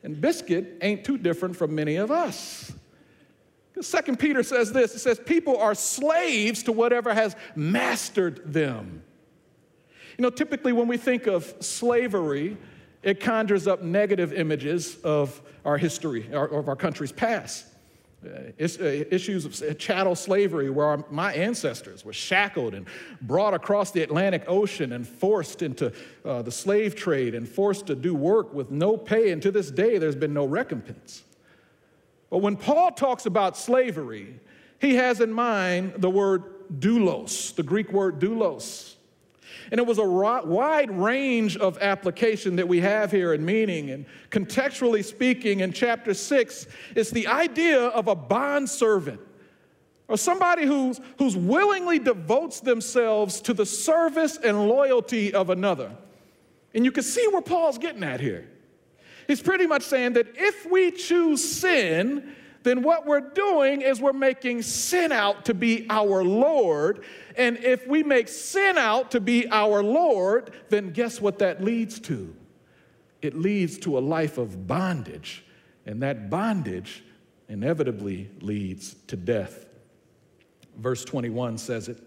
And 0.03 0.19
Biscuit 0.19 0.77
ain't 0.81 1.03
too 1.03 1.17
different 1.17 1.55
from 1.55 1.75
many 1.75 1.95
of 1.95 2.11
us. 2.11 2.71
Second 3.81 4.19
Peter 4.19 4.43
says 4.43 4.71
this 4.71 4.93
it 4.93 4.99
says, 4.99 5.19
People 5.19 5.57
are 5.57 5.73
slaves 5.73 6.63
to 6.63 6.71
whatever 6.71 7.13
has 7.13 7.35
mastered 7.55 8.53
them. 8.53 9.03
You 10.17 10.21
know, 10.21 10.29
typically 10.29 10.73
when 10.73 10.87
we 10.87 10.97
think 10.97 11.25
of 11.25 11.53
slavery, 11.59 12.57
it 13.03 13.19
conjures 13.19 13.67
up 13.67 13.81
negative 13.81 14.33
images 14.33 14.97
of 15.03 15.41
our 15.65 15.77
history, 15.77 16.31
of 16.33 16.67
our 16.67 16.75
country's 16.75 17.11
past. 17.11 17.65
Uh, 18.25 18.51
uh, 18.61 18.83
issues 19.11 19.43
of 19.43 19.77
chattel 19.77 20.15
slavery, 20.15 20.69
where 20.69 21.03
my 21.09 21.33
ancestors 21.33 22.05
were 22.05 22.13
shackled 22.13 22.73
and 22.73 22.87
brought 23.21 23.53
across 23.53 23.91
the 23.91 24.01
Atlantic 24.01 24.45
Ocean 24.47 24.93
and 24.93 25.05
forced 25.05 25.61
into 25.61 25.91
uh, 26.23 26.41
the 26.41 26.51
slave 26.51 26.95
trade 26.95 27.35
and 27.35 27.49
forced 27.49 27.87
to 27.87 27.95
do 27.95 28.15
work 28.15 28.53
with 28.53 28.71
no 28.71 28.95
pay. 28.95 29.31
And 29.31 29.41
to 29.41 29.51
this 29.51 29.69
day, 29.69 29.97
there's 29.97 30.15
been 30.15 30.33
no 30.33 30.45
recompense. 30.45 31.23
But 32.29 32.37
when 32.37 32.55
Paul 32.55 32.91
talks 32.91 33.25
about 33.25 33.57
slavery, 33.57 34.39
he 34.79 34.95
has 34.95 35.19
in 35.19 35.33
mind 35.33 35.95
the 35.97 36.09
word 36.09 36.43
doulos, 36.79 37.53
the 37.55 37.63
Greek 37.63 37.91
word 37.91 38.19
doulos. 38.19 38.95
And 39.73 39.79
it 39.79 39.87
was 39.87 39.97
a 39.97 40.05
wide 40.05 40.91
range 40.91 41.57
of 41.57 41.79
application 41.79 42.57
that 42.57 42.67
we 42.67 42.79
have 42.81 43.09
here 43.11 43.33
in 43.33 43.43
meaning. 43.43 43.89
And 43.89 44.05
contextually 44.29 45.03
speaking, 45.03 45.61
in 45.61 45.73
chapter 45.73 46.13
six, 46.13 46.67
it's 46.95 47.09
the 47.09 47.25
idea 47.25 47.85
of 47.87 48.07
a 48.07 48.13
bond 48.13 48.69
servant 48.69 49.19
or 50.07 50.15
somebody 50.15 50.67
who's, 50.67 51.01
who's 51.17 51.35
willingly 51.35 51.97
devotes 51.97 52.59
themselves 52.59 53.41
to 53.41 53.53
the 53.55 53.65
service 53.65 54.37
and 54.37 54.69
loyalty 54.69 55.33
of 55.33 55.49
another. 55.49 55.91
And 56.75 56.85
you 56.85 56.91
can 56.91 57.01
see 57.01 57.27
where 57.29 57.41
Paul's 57.41 57.79
getting 57.79 58.03
at 58.03 58.19
here. 58.19 58.47
He's 59.25 59.41
pretty 59.41 59.65
much 59.65 59.81
saying 59.81 60.13
that 60.13 60.27
if 60.35 60.69
we 60.69 60.91
choose 60.91 61.43
sin, 61.43 62.35
then 62.61 62.83
what 62.83 63.07
we're 63.07 63.21
doing 63.31 63.81
is 63.81 63.99
we're 63.99 64.13
making 64.13 64.61
sin 64.61 65.11
out 65.11 65.45
to 65.45 65.55
be 65.55 65.87
our 65.89 66.23
Lord. 66.23 67.03
And 67.37 67.57
if 67.57 67.87
we 67.87 68.03
make 68.03 68.27
sin 68.27 68.77
out 68.77 69.11
to 69.11 69.19
be 69.19 69.47
our 69.49 69.83
Lord, 69.83 70.51
then 70.69 70.91
guess 70.91 71.19
what 71.21 71.39
that 71.39 71.63
leads 71.63 71.99
to? 72.01 72.35
It 73.21 73.37
leads 73.37 73.77
to 73.79 73.97
a 73.97 74.01
life 74.01 74.37
of 74.37 74.67
bondage. 74.67 75.45
And 75.85 76.01
that 76.03 76.29
bondage 76.29 77.03
inevitably 77.49 78.29
leads 78.41 78.95
to 79.07 79.15
death. 79.15 79.65
Verse 80.77 81.05
21 81.05 81.57
says 81.57 81.87
it. 81.87 82.01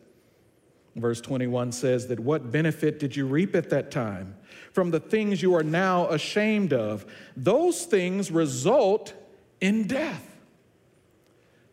Verse 0.96 1.20
21 1.20 1.72
says 1.72 2.06
that 2.08 2.18
what 2.18 2.50
benefit 2.50 2.98
did 2.98 3.14
you 3.14 3.26
reap 3.26 3.54
at 3.54 3.68
that 3.68 3.90
time 3.90 4.34
from 4.72 4.90
the 4.90 5.00
things 5.00 5.42
you 5.42 5.54
are 5.54 5.62
now 5.62 6.08
ashamed 6.08 6.72
of? 6.72 7.04
Those 7.36 7.84
things 7.84 8.30
result 8.30 9.12
in 9.60 9.86
death. 9.86 10.26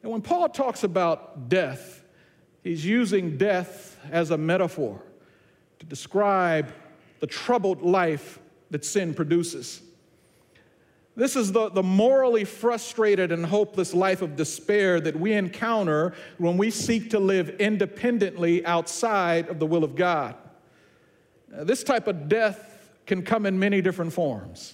And 0.02 0.12
when 0.12 0.22
Paul 0.22 0.50
talks 0.50 0.84
about 0.84 1.48
death, 1.48 2.03
he's 2.64 2.86
using 2.86 3.38
death 3.38 3.98
as 4.12 4.32
a 4.32 4.38
metaphor 4.38 5.02
to 5.80 5.86
describe 5.86 6.74
the 7.20 7.28
troubled 7.28 7.82
life 7.82 8.40
that 8.72 8.84
sin 8.84 9.14
produces. 9.14 9.82
This 11.16 11.36
is 11.36 11.52
the, 11.52 11.70
the 11.70 11.84
morally 11.84 12.44
frustrated 12.44 13.32
and 13.32 13.46
hopeless 13.46 13.94
life 13.94 14.24
of 14.24 14.36
despair 14.36 15.00
that 15.00 15.20
we 15.20 15.34
encounter 15.34 16.16
when 16.40 16.58
we 16.58 16.72
seek 16.72 17.12
to 17.12 17.20
live 17.20 17.50
independently 17.60 18.66
outside 18.66 19.48
of 19.48 19.60
the 19.60 19.68
will 19.68 19.84
of 19.84 19.96
God. 19.96 20.36
This 21.50 21.84
type 21.84 22.08
of 22.08 22.28
death 22.28 22.90
can 23.06 23.22
come 23.22 23.46
in 23.46 23.60
many 23.60 23.80
different 23.80 24.12
forms. 24.12 24.74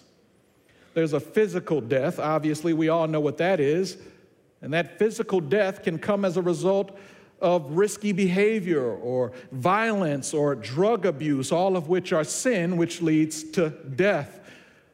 There's 0.93 1.13
a 1.13 1.19
physical 1.19 1.81
death, 1.81 2.19
obviously, 2.19 2.73
we 2.73 2.87
all 2.87 3.07
know 3.07 3.19
what 3.19 3.37
that 3.37 3.59
is. 3.59 3.97
And 4.61 4.73
that 4.73 4.97
physical 4.97 5.39
death 5.39 5.83
can 5.83 5.99
come 5.99 6.23
as 6.25 6.37
a 6.37 6.41
result 6.41 6.97
of 7.41 7.71
risky 7.71 8.11
behavior 8.11 8.95
or 8.95 9.31
violence 9.51 10.33
or 10.33 10.55
drug 10.55 11.05
abuse, 11.05 11.51
all 11.51 11.77
of 11.77 11.87
which 11.87 12.13
are 12.13 12.23
sin, 12.23 12.77
which 12.77 13.01
leads 13.01 13.43
to 13.43 13.69
death. 13.69 14.39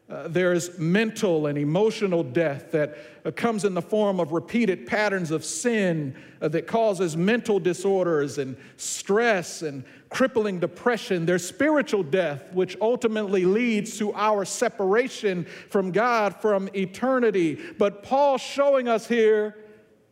Uh, 0.07 0.27
there's 0.27 0.77
mental 0.77 1.47
and 1.47 1.57
emotional 1.57 2.23
death 2.23 2.71
that 2.71 2.95
uh, 3.25 3.31
comes 3.31 3.65
in 3.65 3.73
the 3.73 3.81
form 3.81 4.19
of 4.19 4.31
repeated 4.33 4.85
patterns 4.85 5.31
of 5.31 5.43
sin 5.43 6.15
uh, 6.41 6.47
that 6.47 6.67
causes 6.67 7.17
mental 7.17 7.59
disorders 7.59 8.37
and 8.37 8.55
stress 8.77 9.63
and 9.63 9.83
crippling 10.09 10.59
depression. 10.59 11.25
There's 11.25 11.45
spiritual 11.45 12.03
death, 12.03 12.53
which 12.53 12.77
ultimately 12.81 13.45
leads 13.45 13.97
to 13.97 14.13
our 14.13 14.45
separation 14.45 15.47
from 15.71 15.91
God 15.91 16.35
from 16.35 16.69
eternity. 16.75 17.59
But 17.79 18.03
Paul's 18.03 18.41
showing 18.41 18.87
us 18.87 19.07
here 19.07 19.55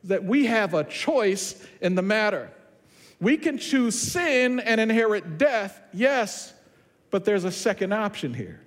that 0.06 0.24
we 0.24 0.46
have 0.46 0.74
a 0.74 0.84
choice 0.84 1.56
in 1.82 1.96
the 1.96 2.02
matter. 2.02 2.52
We 3.20 3.38
can 3.38 3.58
choose 3.58 3.98
sin 3.98 4.60
and 4.60 4.82
inherit 4.82 5.38
death, 5.38 5.82
yes, 5.94 6.54
but 7.10 7.26
there's 7.26 7.46
a 7.46 7.52
second 7.52 7.94
option 7.94 8.34
here 8.34 8.64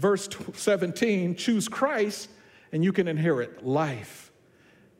verse 0.00 0.28
17 0.54 1.34
choose 1.36 1.68
Christ 1.68 2.30
and 2.72 2.82
you 2.82 2.92
can 2.92 3.08
inherit 3.08 3.66
life. 3.66 4.30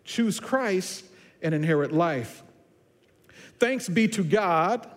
Choose 0.05 0.41
Christ 0.41 1.05
and 1.43 1.55
inherit 1.55 1.93
life. 1.93 2.43
Thanks 3.59 3.89
be 3.89 4.09
to 4.09 4.25
God 4.25 4.89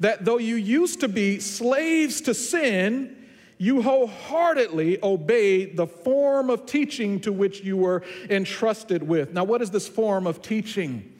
that 0.00 0.24
though 0.24 0.38
you 0.38 0.56
used 0.56 1.00
to 1.00 1.08
be 1.08 1.40
slaves 1.40 2.20
to 2.22 2.34
sin, 2.34 3.17
you 3.58 3.82
wholeheartedly 3.82 4.98
obey 5.02 5.66
the 5.66 5.86
form 5.86 6.48
of 6.48 6.64
teaching 6.64 7.20
to 7.20 7.32
which 7.32 7.62
you 7.62 7.76
were 7.76 8.04
entrusted 8.30 9.02
with. 9.02 9.32
Now, 9.32 9.44
what 9.44 9.60
is 9.60 9.70
this 9.70 9.88
form 9.88 10.26
of 10.26 10.40
teaching? 10.40 11.12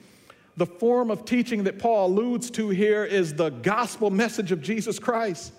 The 0.55 0.65
form 0.65 1.11
of 1.11 1.25
teaching 1.25 1.65
that 1.65 1.79
Paul 1.79 2.07
alludes 2.07 2.49
to 2.51 2.69
here 2.69 3.03
is 3.03 3.33
the 3.33 3.49
gospel 3.49 4.09
message 4.09 4.51
of 4.51 4.61
Jesus 4.61 4.99
Christ. 4.99 5.53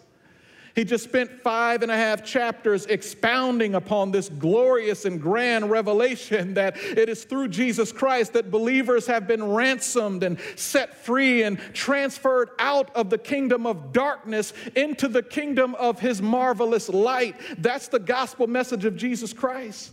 He 0.75 0.85
just 0.85 1.05
spent 1.05 1.43
five 1.43 1.83
and 1.83 1.91
a 1.91 1.97
half 1.97 2.25
chapters 2.25 2.87
expounding 2.87 3.75
upon 3.75 4.13
this 4.13 4.29
glorious 4.29 5.05
and 5.05 5.21
grand 5.21 5.71
revelation 5.71 6.55
that 6.55 6.77
it 6.77 7.09
is 7.09 7.25
through 7.25 7.49
Jesus 7.49 7.93
Christ 7.93 8.33
that 8.35 8.51
believers 8.51 9.07
have 9.07 9.27
been 9.27 9.45
ransomed 9.45 10.23
and 10.23 10.39
set 10.57 10.97
free 11.05 11.43
and 11.43 11.59
transferred 11.73 12.51
out 12.59 12.95
of 12.95 13.11
the 13.11 13.19
kingdom 13.19 13.67
of 13.67 13.93
darkness 13.93 14.53
into 14.77 15.09
the 15.09 15.23
kingdom 15.23 15.75
of 15.75 15.99
his 15.99 16.23
marvelous 16.23 16.89
light. 16.89 17.37
That's 17.59 17.89
the 17.89 17.99
gospel 17.99 18.47
message 18.47 18.85
of 18.85 18.97
Jesus 18.97 19.33
Christ. 19.33 19.93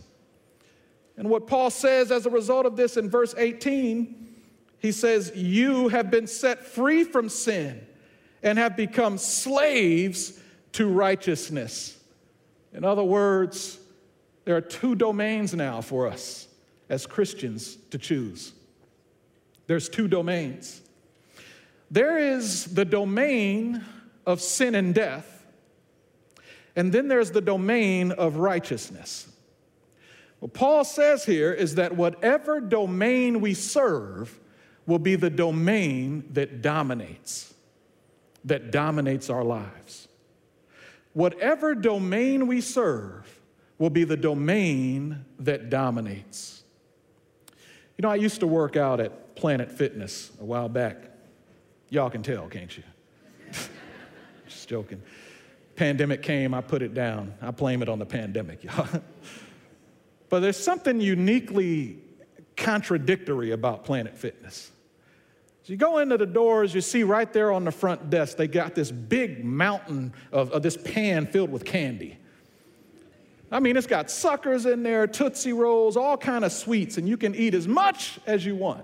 And 1.16 1.28
what 1.28 1.48
Paul 1.48 1.70
says 1.70 2.12
as 2.12 2.26
a 2.26 2.30
result 2.30 2.64
of 2.64 2.76
this 2.76 2.96
in 2.96 3.10
verse 3.10 3.34
18, 3.36 4.28
he 4.78 4.92
says, 4.92 5.32
You 5.34 5.88
have 5.88 6.10
been 6.10 6.28
set 6.28 6.64
free 6.64 7.02
from 7.02 7.28
sin 7.28 7.84
and 8.42 8.56
have 8.56 8.76
become 8.76 9.18
slaves 9.18 10.38
to 10.72 10.88
righteousness. 10.88 11.98
In 12.72 12.84
other 12.84 13.02
words, 13.02 13.78
there 14.44 14.56
are 14.56 14.62
two 14.62 14.94
domains 14.94 15.54
now 15.54 15.80
for 15.80 16.06
us 16.06 16.48
as 16.88 17.06
Christians 17.06 17.76
to 17.90 17.98
choose. 17.98 18.52
There's 19.66 19.88
two 19.88 20.08
domains. 20.08 20.80
There 21.90 22.18
is 22.18 22.64
the 22.66 22.84
domain 22.84 23.84
of 24.26 24.40
sin 24.40 24.74
and 24.74 24.94
death, 24.94 25.46
and 26.76 26.92
then 26.92 27.08
there's 27.08 27.30
the 27.30 27.40
domain 27.40 28.12
of 28.12 28.36
righteousness. 28.36 29.30
What 30.40 30.54
Paul 30.54 30.84
says 30.84 31.24
here 31.24 31.52
is 31.52 31.74
that 31.74 31.96
whatever 31.96 32.60
domain 32.60 33.40
we 33.40 33.54
serve 33.54 34.38
will 34.86 34.98
be 34.98 35.16
the 35.16 35.30
domain 35.30 36.24
that 36.32 36.62
dominates, 36.62 37.52
that 38.44 38.70
dominates 38.70 39.28
our 39.28 39.44
lives 39.44 40.07
whatever 41.12 41.74
domain 41.74 42.46
we 42.46 42.60
serve 42.60 43.40
will 43.78 43.90
be 43.90 44.04
the 44.04 44.16
domain 44.16 45.24
that 45.38 45.70
dominates. 45.70 46.62
You 47.96 48.02
know, 48.02 48.10
I 48.10 48.16
used 48.16 48.40
to 48.40 48.46
work 48.46 48.76
out 48.76 49.00
at 49.00 49.34
Planet 49.36 49.70
Fitness 49.70 50.30
a 50.40 50.44
while 50.44 50.68
back. 50.68 50.96
Y'all 51.90 52.10
can 52.10 52.22
tell, 52.22 52.48
can't 52.48 52.76
you? 52.76 52.82
Just 54.48 54.68
joking. 54.68 55.00
Pandemic 55.76 56.22
came, 56.22 56.54
I 56.54 56.60
put 56.60 56.82
it 56.82 56.92
down. 56.92 57.34
I 57.40 57.50
blame 57.52 57.82
it 57.82 57.88
on 57.88 57.98
the 57.98 58.06
pandemic, 58.06 58.64
y'all. 58.64 58.88
but 60.28 60.40
there's 60.40 60.56
something 60.56 61.00
uniquely 61.00 61.98
contradictory 62.56 63.52
about 63.52 63.84
Planet 63.84 64.16
Fitness. 64.16 64.72
So 65.68 65.72
you 65.72 65.76
go 65.76 65.98
into 65.98 66.16
the 66.16 66.24
doors, 66.24 66.74
you 66.74 66.80
see 66.80 67.02
right 67.02 67.30
there 67.30 67.52
on 67.52 67.64
the 67.64 67.70
front 67.70 68.08
desk, 68.08 68.38
they 68.38 68.48
got 68.48 68.74
this 68.74 68.90
big 68.90 69.44
mountain 69.44 70.14
of, 70.32 70.50
of 70.52 70.62
this 70.62 70.78
pan 70.78 71.26
filled 71.26 71.52
with 71.52 71.66
candy. 71.66 72.16
I 73.52 73.60
mean, 73.60 73.76
it's 73.76 73.86
got 73.86 74.10
suckers 74.10 74.64
in 74.64 74.82
there, 74.82 75.06
Tootsie 75.06 75.52
Rolls, 75.52 75.94
all 75.94 76.16
kind 76.16 76.46
of 76.46 76.52
sweets, 76.52 76.96
and 76.96 77.06
you 77.06 77.18
can 77.18 77.34
eat 77.34 77.52
as 77.52 77.68
much 77.68 78.18
as 78.26 78.46
you 78.46 78.56
want. 78.56 78.82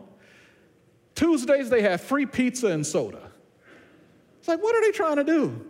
Tuesdays, 1.14 1.70
they 1.70 1.80
have 1.80 2.02
free 2.02 2.26
pizza 2.26 2.66
and 2.66 2.86
soda. 2.86 3.30
It's 4.40 4.48
like, 4.48 4.62
what 4.62 4.76
are 4.76 4.82
they 4.82 4.92
trying 4.92 5.16
to 5.16 5.24
do? 5.24 5.64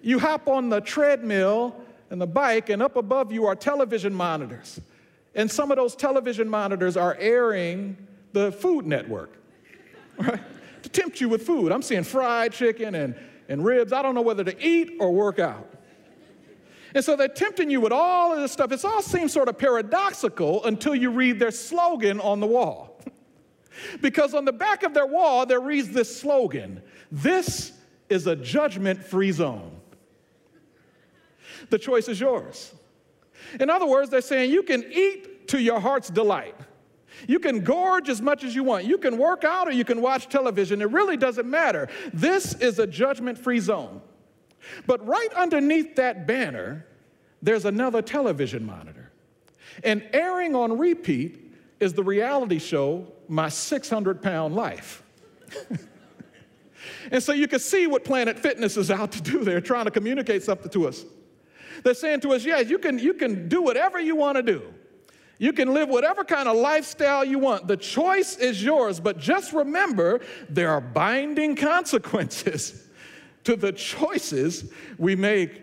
You 0.00 0.18
hop 0.18 0.48
on 0.48 0.70
the 0.70 0.80
treadmill 0.80 1.76
and 2.08 2.18
the 2.18 2.26
bike, 2.26 2.70
and 2.70 2.82
up 2.82 2.96
above 2.96 3.32
you 3.32 3.44
are 3.44 3.54
television 3.54 4.14
monitors. 4.14 4.80
And 5.34 5.50
some 5.50 5.70
of 5.70 5.76
those 5.76 5.94
television 5.94 6.48
monitors 6.48 6.96
are 6.96 7.18
airing 7.20 7.98
the 8.32 8.50
Food 8.50 8.86
Network, 8.86 9.36
right? 10.20 10.40
to 10.82 10.88
tempt 10.88 11.20
you 11.20 11.28
with 11.28 11.46
food. 11.46 11.72
I'm 11.72 11.82
seeing 11.82 12.04
fried 12.04 12.52
chicken 12.52 12.94
and, 12.94 13.14
and 13.48 13.64
ribs. 13.64 13.92
I 13.92 14.02
don't 14.02 14.14
know 14.14 14.22
whether 14.22 14.44
to 14.44 14.66
eat 14.66 14.96
or 15.00 15.12
work 15.12 15.38
out. 15.38 15.68
And 16.94 17.04
so 17.04 17.14
they're 17.14 17.28
tempting 17.28 17.70
you 17.70 17.80
with 17.80 17.92
all 17.92 18.32
of 18.32 18.40
this 18.40 18.50
stuff. 18.50 18.72
It 18.72 18.84
all 18.84 19.02
seems 19.02 19.32
sort 19.32 19.48
of 19.48 19.58
paradoxical 19.58 20.64
until 20.64 20.94
you 20.94 21.10
read 21.10 21.38
their 21.38 21.52
slogan 21.52 22.20
on 22.20 22.40
the 22.40 22.46
wall. 22.46 23.00
because 24.00 24.34
on 24.34 24.44
the 24.44 24.52
back 24.52 24.82
of 24.82 24.92
their 24.92 25.06
wall, 25.06 25.46
there 25.46 25.60
reads 25.60 25.90
this 25.90 26.20
slogan 26.20 26.82
This 27.12 27.72
is 28.08 28.26
a 28.26 28.34
judgment 28.34 29.04
free 29.04 29.30
zone. 29.30 29.70
The 31.68 31.78
choice 31.78 32.08
is 32.08 32.18
yours. 32.18 32.74
In 33.60 33.70
other 33.70 33.86
words, 33.86 34.10
they're 34.10 34.20
saying 34.20 34.50
you 34.50 34.62
can 34.62 34.84
eat 34.92 35.48
to 35.48 35.60
your 35.60 35.80
heart's 35.80 36.08
delight. 36.08 36.56
You 37.28 37.38
can 37.38 37.64
gorge 37.64 38.08
as 38.08 38.20
much 38.20 38.44
as 38.44 38.54
you 38.54 38.64
want. 38.64 38.84
You 38.84 38.98
can 38.98 39.18
work 39.18 39.44
out 39.44 39.68
or 39.68 39.72
you 39.72 39.84
can 39.84 40.00
watch 40.00 40.28
television. 40.28 40.80
It 40.82 40.90
really 40.90 41.16
doesn't 41.16 41.48
matter. 41.48 41.88
This 42.12 42.54
is 42.54 42.78
a 42.78 42.86
judgment 42.86 43.38
free 43.38 43.60
zone. 43.60 44.00
But 44.86 45.06
right 45.06 45.32
underneath 45.34 45.96
that 45.96 46.26
banner, 46.26 46.86
there's 47.42 47.64
another 47.64 48.02
television 48.02 48.64
monitor. 48.64 49.10
And 49.84 50.06
airing 50.12 50.54
on 50.54 50.78
repeat 50.78 51.52
is 51.78 51.94
the 51.94 52.04
reality 52.04 52.58
show, 52.58 53.06
My 53.28 53.48
600 53.48 54.20
Pound 54.22 54.54
Life. 54.54 55.02
and 57.10 57.22
so 57.22 57.32
you 57.32 57.48
can 57.48 57.58
see 57.58 57.86
what 57.86 58.04
Planet 58.04 58.38
Fitness 58.38 58.76
is 58.76 58.90
out 58.90 59.12
to 59.12 59.22
do 59.22 59.42
there, 59.44 59.60
trying 59.60 59.86
to 59.86 59.90
communicate 59.90 60.42
something 60.42 60.70
to 60.72 60.86
us. 60.86 61.04
They're 61.82 61.94
saying 61.94 62.20
to 62.20 62.32
us, 62.32 62.44
yes, 62.44 62.68
you 62.68 62.78
can, 62.78 62.98
you 62.98 63.14
can 63.14 63.48
do 63.48 63.62
whatever 63.62 63.98
you 63.98 64.16
want 64.16 64.36
to 64.36 64.42
do. 64.42 64.74
You 65.40 65.54
can 65.54 65.72
live 65.72 65.88
whatever 65.88 66.22
kind 66.22 66.50
of 66.50 66.56
lifestyle 66.58 67.24
you 67.24 67.38
want. 67.38 67.66
The 67.66 67.78
choice 67.78 68.36
is 68.36 68.62
yours, 68.62 69.00
but 69.00 69.16
just 69.18 69.54
remember 69.54 70.20
there 70.50 70.68
are 70.68 70.82
binding 70.82 71.56
consequences 71.56 72.86
to 73.44 73.56
the 73.56 73.72
choices 73.72 74.70
we 74.98 75.16
make. 75.16 75.62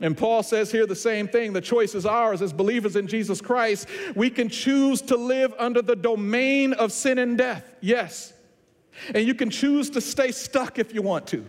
And 0.00 0.18
Paul 0.18 0.42
says 0.42 0.70
here 0.70 0.84
the 0.84 0.94
same 0.94 1.28
thing 1.28 1.54
the 1.54 1.62
choice 1.62 1.94
is 1.94 2.04
ours 2.04 2.42
as 2.42 2.52
believers 2.52 2.94
in 2.94 3.06
Jesus 3.06 3.40
Christ. 3.40 3.88
We 4.14 4.28
can 4.28 4.50
choose 4.50 5.00
to 5.02 5.16
live 5.16 5.54
under 5.58 5.80
the 5.80 5.96
domain 5.96 6.74
of 6.74 6.92
sin 6.92 7.16
and 7.16 7.38
death, 7.38 7.64
yes. 7.80 8.34
And 9.14 9.26
you 9.26 9.34
can 9.34 9.48
choose 9.48 9.88
to 9.90 10.02
stay 10.02 10.30
stuck 10.30 10.78
if 10.78 10.92
you 10.92 11.00
want 11.00 11.26
to. 11.28 11.46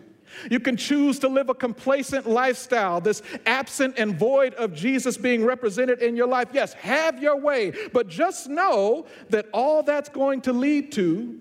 You 0.50 0.60
can 0.60 0.78
choose 0.78 1.20
to 1.20 1.28
live 1.28 1.50
a 1.50 1.56
complacent 1.56 2.28
lifestyle, 2.28 3.02
this 3.02 3.22
absent 3.46 3.96
and 3.98 4.16
void 4.18 4.54
of 4.56 4.74
Jesus 4.74 5.18
being 5.18 5.44
represented 5.44 6.02
in 6.02 6.16
your 6.16 6.28
life. 6.28 6.50
Yes, 6.54 6.74
have 6.74 7.22
your 7.22 7.38
way, 7.38 7.74
but 7.94 8.08
just 8.08 8.48
know 8.48 9.06
that 9.30 9.48
all 9.54 9.84
that's 9.84 10.10
going 10.10 10.42
to 10.42 10.54
lead 10.54 10.92
to 10.94 11.40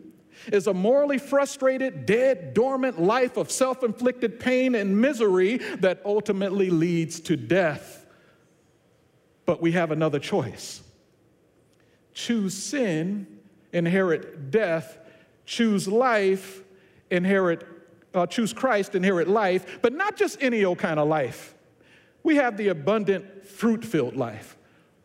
is 0.52 0.66
a 0.66 0.74
morally 0.74 1.18
frustrated, 1.18 2.06
dead, 2.06 2.54
dormant 2.54 3.00
life 3.00 3.36
of 3.36 3.50
self 3.50 3.82
inflicted 3.82 4.38
pain 4.38 4.74
and 4.74 5.00
misery 5.00 5.58
that 5.80 6.00
ultimately 6.04 6.70
leads 6.70 7.20
to 7.20 7.36
death. 7.36 8.06
But 9.44 9.62
we 9.62 9.72
have 9.72 9.90
another 9.90 10.18
choice 10.18 10.82
choose 12.12 12.54
sin, 12.54 13.26
inherit 13.72 14.50
death, 14.50 14.98
choose 15.44 15.86
life, 15.86 16.62
inherit, 17.10 17.66
uh, 18.16 18.26
choose 18.26 18.52
Christ, 18.52 18.94
inherit 18.94 19.28
life, 19.28 19.78
but 19.82 19.92
not 19.92 20.16
just 20.16 20.42
any 20.42 20.64
old 20.64 20.78
kind 20.78 20.98
of 20.98 21.06
life. 21.06 21.54
We 22.22 22.36
have 22.36 22.56
the 22.56 22.68
abundant, 22.68 23.46
fruit 23.46 23.84
filled 23.84 24.16
life 24.16 24.56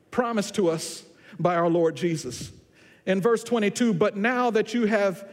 promised 0.10 0.56
to 0.56 0.70
us 0.70 1.04
by 1.40 1.56
our 1.56 1.70
Lord 1.70 1.96
Jesus. 1.96 2.52
In 3.06 3.22
verse 3.22 3.44
22, 3.44 3.94
but 3.94 4.16
now 4.16 4.52
that 4.52 4.74
you 4.74 4.86
have 4.86 5.30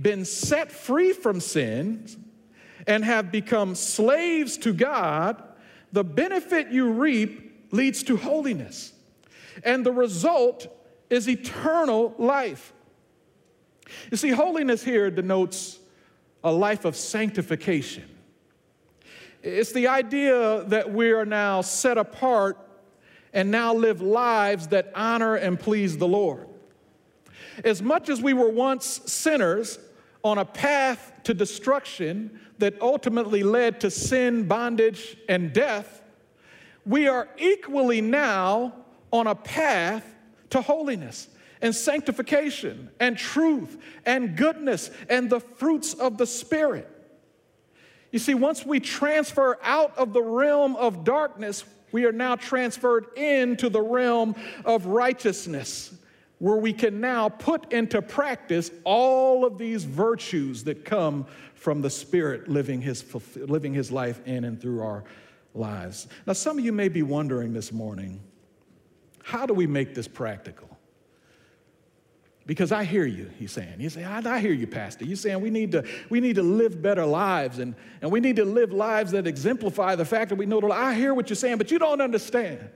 been 0.00 0.24
set 0.24 0.70
free 0.70 1.12
from 1.12 1.40
sin 1.40 2.06
and 2.86 3.04
have 3.04 3.32
become 3.32 3.74
slaves 3.74 4.56
to 4.58 4.72
God, 4.72 5.42
the 5.92 6.04
benefit 6.04 6.68
you 6.68 6.92
reap 6.92 7.72
leads 7.72 8.02
to 8.04 8.16
holiness. 8.16 8.92
And 9.64 9.84
the 9.84 9.92
result 9.92 10.68
is 11.10 11.28
eternal 11.28 12.14
life. 12.18 12.72
You 14.10 14.16
see, 14.16 14.30
holiness 14.30 14.84
here 14.84 15.10
denotes 15.10 15.77
a 16.44 16.52
life 16.52 16.84
of 16.84 16.96
sanctification. 16.96 18.04
It's 19.42 19.72
the 19.72 19.88
idea 19.88 20.64
that 20.64 20.92
we 20.92 21.12
are 21.12 21.24
now 21.24 21.60
set 21.60 21.98
apart 21.98 22.58
and 23.32 23.50
now 23.50 23.74
live 23.74 24.00
lives 24.00 24.68
that 24.68 24.90
honor 24.94 25.34
and 25.36 25.58
please 25.58 25.98
the 25.98 26.08
Lord. 26.08 26.48
As 27.64 27.82
much 27.82 28.08
as 28.08 28.20
we 28.20 28.32
were 28.32 28.50
once 28.50 29.00
sinners 29.06 29.78
on 30.24 30.38
a 30.38 30.44
path 30.44 31.12
to 31.24 31.34
destruction 31.34 32.40
that 32.58 32.80
ultimately 32.80 33.42
led 33.42 33.80
to 33.80 33.90
sin, 33.90 34.44
bondage, 34.44 35.16
and 35.28 35.52
death, 35.52 36.02
we 36.84 37.06
are 37.06 37.28
equally 37.38 38.00
now 38.00 38.74
on 39.12 39.26
a 39.26 39.34
path 39.34 40.04
to 40.50 40.60
holiness 40.60 41.28
and 41.60 41.74
sanctification 41.74 42.90
and 43.00 43.16
truth 43.16 43.76
and 44.04 44.36
goodness 44.36 44.90
and 45.08 45.28
the 45.28 45.40
fruits 45.40 45.94
of 45.94 46.18
the 46.18 46.26
Spirit. 46.26 46.88
You 48.12 48.18
see, 48.18 48.34
once 48.34 48.64
we 48.64 48.80
transfer 48.80 49.58
out 49.62 49.96
of 49.98 50.12
the 50.12 50.22
realm 50.22 50.76
of 50.76 51.04
darkness, 51.04 51.64
we 51.92 52.04
are 52.04 52.12
now 52.12 52.36
transferred 52.36 53.06
into 53.16 53.68
the 53.68 53.82
realm 53.82 54.34
of 54.64 54.86
righteousness 54.86 55.94
where 56.38 56.56
we 56.56 56.72
can 56.72 57.00
now 57.00 57.28
put 57.28 57.72
into 57.72 58.00
practice 58.00 58.70
all 58.84 59.44
of 59.44 59.58
these 59.58 59.84
virtues 59.84 60.64
that 60.64 60.84
come 60.84 61.26
from 61.54 61.82
the 61.82 61.90
Spirit 61.90 62.48
living 62.48 62.80
his, 62.80 63.04
living 63.36 63.74
his 63.74 63.90
life 63.90 64.20
in 64.24 64.44
and 64.44 64.60
through 64.60 64.80
our 64.80 65.04
lives. 65.54 66.06
Now, 66.26 66.34
some 66.34 66.58
of 66.58 66.64
you 66.64 66.72
may 66.72 66.88
be 66.88 67.02
wondering 67.02 67.52
this 67.52 67.72
morning 67.72 68.20
how 69.24 69.44
do 69.44 69.52
we 69.52 69.66
make 69.66 69.94
this 69.94 70.08
practical? 70.08 70.67
Because 72.48 72.72
I 72.72 72.84
hear 72.84 73.04
you, 73.04 73.30
he's 73.38 73.52
saying. 73.52 73.74
You 73.78 73.90
say, 73.90 74.04
I, 74.04 74.38
hear 74.38 74.54
you, 74.54 74.66
Pastor. 74.66 75.04
You're 75.04 75.16
saying 75.16 75.38
we 75.42 75.50
need 75.50 75.70
to, 75.72 75.84
we 76.08 76.18
need 76.18 76.36
to 76.36 76.42
live 76.42 76.80
better 76.80 77.04
lives 77.04 77.58
and, 77.58 77.74
and 78.00 78.10
we 78.10 78.20
need 78.20 78.36
to 78.36 78.44
live 78.46 78.72
lives 78.72 79.10
that 79.10 79.26
exemplify 79.26 79.96
the 79.96 80.06
fact 80.06 80.30
that 80.30 80.36
we 80.36 80.46
know 80.46 80.58
the 80.58 80.68
I 80.68 80.94
hear 80.94 81.12
what 81.12 81.28
you're 81.28 81.36
saying, 81.36 81.58
but 81.58 81.70
you 81.70 81.78
don't 81.78 82.00
understand. 82.00 82.70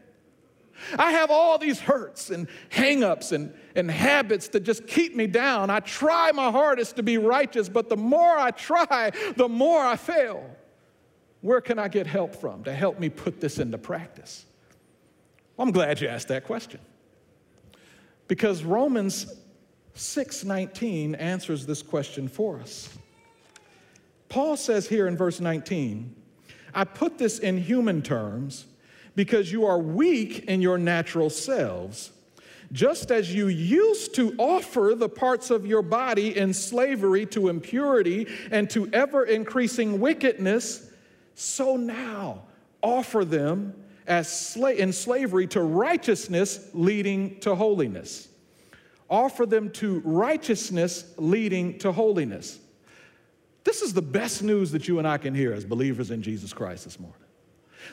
I 0.98 1.12
have 1.12 1.30
all 1.30 1.56
these 1.56 1.80
hurts 1.80 2.28
and 2.28 2.48
hangups 2.68 3.32
and, 3.32 3.54
and 3.74 3.90
habits 3.90 4.48
that 4.48 4.60
just 4.60 4.86
keep 4.86 5.16
me 5.16 5.26
down. 5.26 5.70
I 5.70 5.80
try 5.80 6.32
my 6.32 6.50
hardest 6.50 6.96
to 6.96 7.02
be 7.02 7.16
righteous, 7.16 7.70
but 7.70 7.88
the 7.88 7.96
more 7.96 8.36
I 8.36 8.50
try, 8.50 9.10
the 9.36 9.48
more 9.48 9.82
I 9.82 9.96
fail. 9.96 10.54
Where 11.40 11.62
can 11.62 11.78
I 11.78 11.88
get 11.88 12.06
help 12.06 12.36
from 12.36 12.64
to 12.64 12.74
help 12.74 13.00
me 13.00 13.08
put 13.08 13.40
this 13.40 13.58
into 13.58 13.78
practice? 13.78 14.44
Well, 15.56 15.66
I'm 15.66 15.72
glad 15.72 16.02
you 16.02 16.08
asked 16.08 16.28
that 16.28 16.44
question. 16.44 16.80
Because 18.28 18.64
Romans 18.64 19.34
6:19 19.94 21.14
answers 21.14 21.66
this 21.66 21.82
question 21.82 22.28
for 22.28 22.58
us. 22.60 22.88
Paul 24.28 24.56
says 24.56 24.88
here 24.88 25.06
in 25.06 25.16
verse 25.16 25.40
19, 25.40 26.14
I 26.74 26.84
put 26.84 27.18
this 27.18 27.38
in 27.38 27.58
human 27.58 28.00
terms 28.00 28.64
because 29.14 29.52
you 29.52 29.66
are 29.66 29.78
weak 29.78 30.44
in 30.44 30.62
your 30.62 30.78
natural 30.78 31.28
selves, 31.28 32.12
just 32.72 33.10
as 33.10 33.34
you 33.34 33.48
used 33.48 34.14
to 34.14 34.34
offer 34.38 34.94
the 34.96 35.08
parts 35.08 35.50
of 35.50 35.66
your 35.66 35.82
body 35.82 36.36
in 36.36 36.54
slavery 36.54 37.26
to 37.26 37.50
impurity 37.50 38.26
and 38.50 38.70
to 38.70 38.88
ever 38.94 39.24
increasing 39.24 40.00
wickedness, 40.00 40.90
so 41.34 41.76
now 41.76 42.44
offer 42.82 43.26
them 43.26 43.74
as 44.06 44.28
sla- 44.28 44.76
in 44.76 44.92
slavery 44.92 45.46
to 45.48 45.60
righteousness 45.60 46.70
leading 46.72 47.38
to 47.40 47.54
holiness. 47.54 48.28
Offer 49.12 49.44
them 49.44 49.68
to 49.72 50.00
righteousness 50.06 51.04
leading 51.18 51.78
to 51.80 51.92
holiness. 51.92 52.58
This 53.62 53.82
is 53.82 53.92
the 53.92 54.00
best 54.00 54.42
news 54.42 54.72
that 54.72 54.88
you 54.88 54.98
and 54.98 55.06
I 55.06 55.18
can 55.18 55.34
hear 55.34 55.52
as 55.52 55.66
believers 55.66 56.10
in 56.10 56.22
Jesus 56.22 56.54
Christ 56.54 56.84
this 56.84 56.98
morning. 56.98 57.18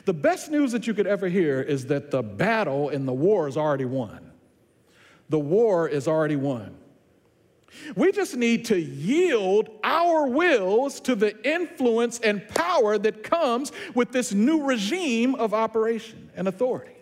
The 0.06 0.14
best 0.14 0.50
news 0.50 0.72
that 0.72 0.86
you 0.86 0.94
could 0.94 1.06
ever 1.06 1.28
hear 1.28 1.60
is 1.60 1.86
that 1.86 2.10
the 2.10 2.22
battle 2.22 2.88
and 2.88 3.06
the 3.06 3.12
war 3.12 3.48
is 3.48 3.58
already 3.58 3.84
won. 3.84 4.32
The 5.28 5.38
war 5.38 5.86
is 5.86 6.08
already 6.08 6.36
won. 6.36 6.74
We 7.94 8.12
just 8.12 8.34
need 8.34 8.64
to 8.66 8.80
yield 8.80 9.68
our 9.84 10.26
wills 10.26 11.00
to 11.00 11.14
the 11.14 11.36
influence 11.46 12.18
and 12.20 12.48
power 12.48 12.96
that 12.96 13.22
comes 13.22 13.72
with 13.94 14.10
this 14.10 14.32
new 14.32 14.64
regime 14.64 15.34
of 15.34 15.52
operation 15.52 16.30
and 16.34 16.48
authority. 16.48 16.99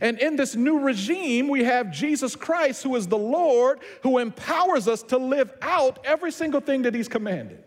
And 0.00 0.18
in 0.18 0.36
this 0.36 0.54
new 0.54 0.80
regime, 0.80 1.48
we 1.48 1.64
have 1.64 1.90
Jesus 1.90 2.36
Christ, 2.36 2.82
who 2.82 2.94
is 2.96 3.08
the 3.08 3.18
Lord, 3.18 3.80
who 4.02 4.18
empowers 4.18 4.88
us 4.88 5.02
to 5.04 5.18
live 5.18 5.52
out 5.62 5.98
every 6.04 6.32
single 6.32 6.60
thing 6.60 6.82
that 6.82 6.94
He's 6.94 7.08
commanded. 7.08 7.62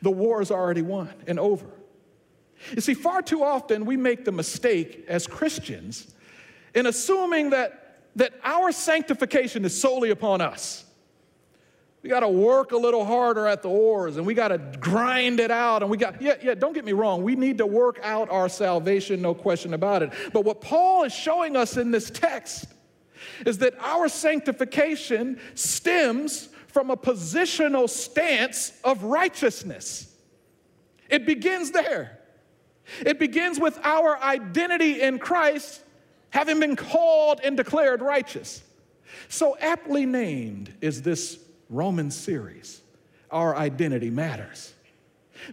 The 0.00 0.10
war 0.10 0.40
is 0.40 0.50
already 0.50 0.82
won 0.82 1.12
and 1.26 1.38
over. 1.38 1.66
You 2.74 2.80
see, 2.80 2.94
far 2.94 3.22
too 3.22 3.42
often 3.42 3.84
we 3.84 3.96
make 3.96 4.24
the 4.24 4.32
mistake 4.32 5.04
as 5.08 5.26
Christians 5.26 6.14
in 6.74 6.86
assuming 6.86 7.50
that 7.50 7.82
that 8.16 8.34
our 8.44 8.72
sanctification 8.72 9.64
is 9.64 9.78
solely 9.78 10.10
upon 10.10 10.40
us. 10.40 10.84
We 12.02 12.10
got 12.10 12.20
to 12.20 12.28
work 12.28 12.72
a 12.72 12.76
little 12.76 13.04
harder 13.04 13.46
at 13.46 13.62
the 13.62 13.68
oars 13.68 14.16
and 14.16 14.26
we 14.26 14.34
got 14.34 14.48
to 14.48 14.58
grind 14.58 15.38
it 15.38 15.52
out. 15.52 15.82
And 15.82 15.90
we 15.90 15.96
got, 15.96 16.20
yeah, 16.20 16.34
yeah, 16.42 16.54
don't 16.54 16.72
get 16.72 16.84
me 16.84 16.92
wrong. 16.92 17.22
We 17.22 17.36
need 17.36 17.58
to 17.58 17.66
work 17.66 18.00
out 18.02 18.28
our 18.28 18.48
salvation, 18.48 19.22
no 19.22 19.34
question 19.34 19.72
about 19.72 20.02
it. 20.02 20.12
But 20.32 20.44
what 20.44 20.60
Paul 20.60 21.04
is 21.04 21.14
showing 21.14 21.56
us 21.56 21.76
in 21.76 21.92
this 21.92 22.10
text 22.10 22.66
is 23.46 23.58
that 23.58 23.74
our 23.78 24.08
sanctification 24.08 25.38
stems 25.54 26.48
from 26.66 26.90
a 26.90 26.96
positional 26.96 27.88
stance 27.88 28.72
of 28.82 29.04
righteousness. 29.04 30.12
It 31.08 31.24
begins 31.24 31.70
there. 31.70 32.18
It 33.06 33.20
begins 33.20 33.60
with 33.60 33.78
our 33.84 34.20
identity 34.20 35.02
in 35.02 35.20
Christ 35.20 35.82
having 36.30 36.58
been 36.58 36.74
called 36.74 37.40
and 37.44 37.56
declared 37.56 38.02
righteous. 38.02 38.62
So 39.28 39.56
aptly 39.60 40.04
named 40.04 40.72
is 40.80 41.02
this 41.02 41.38
Roman 41.72 42.10
series, 42.10 42.82
Our 43.30 43.56
Identity 43.56 44.10
Matters. 44.10 44.74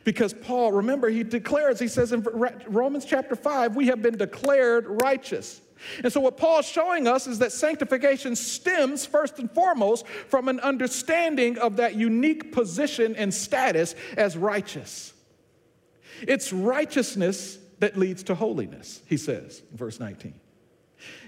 Because 0.04 0.34
Paul, 0.34 0.74
remember, 0.74 1.10
he 1.10 1.24
declares, 1.24 1.80
he 1.80 1.88
says 1.88 2.12
in 2.12 2.22
Romans 2.68 3.06
chapter 3.06 3.36
5, 3.36 3.76
we 3.76 3.88
have 3.88 4.02
been 4.02 4.18
declared 4.18 4.86
righteous. 5.02 5.62
And 6.04 6.12
so, 6.12 6.20
what 6.20 6.38
Paul's 6.38 6.68
showing 6.68 7.08
us 7.08 7.26
is 7.26 7.40
that 7.40 7.54
sanctification 7.54 8.36
stems 8.36 9.06
first 9.06 9.40
and 9.40 9.50
foremost 9.50 10.06
from 10.08 10.50
an 10.50 10.60
understanding 10.60 11.58
of 11.58 11.78
that 11.78 11.96
unique 11.96 12.52
position 12.52 13.16
and 13.16 13.34
status 13.34 13.96
as 14.18 14.36
righteous. 14.36 15.14
It's 16.22 16.52
righteousness 16.52 17.58
that 17.80 17.98
leads 17.98 18.24
to 18.24 18.36
holiness, 18.36 19.02
he 19.06 19.16
says 19.16 19.64
in 19.72 19.78
verse 19.78 20.00
19. 20.00 20.34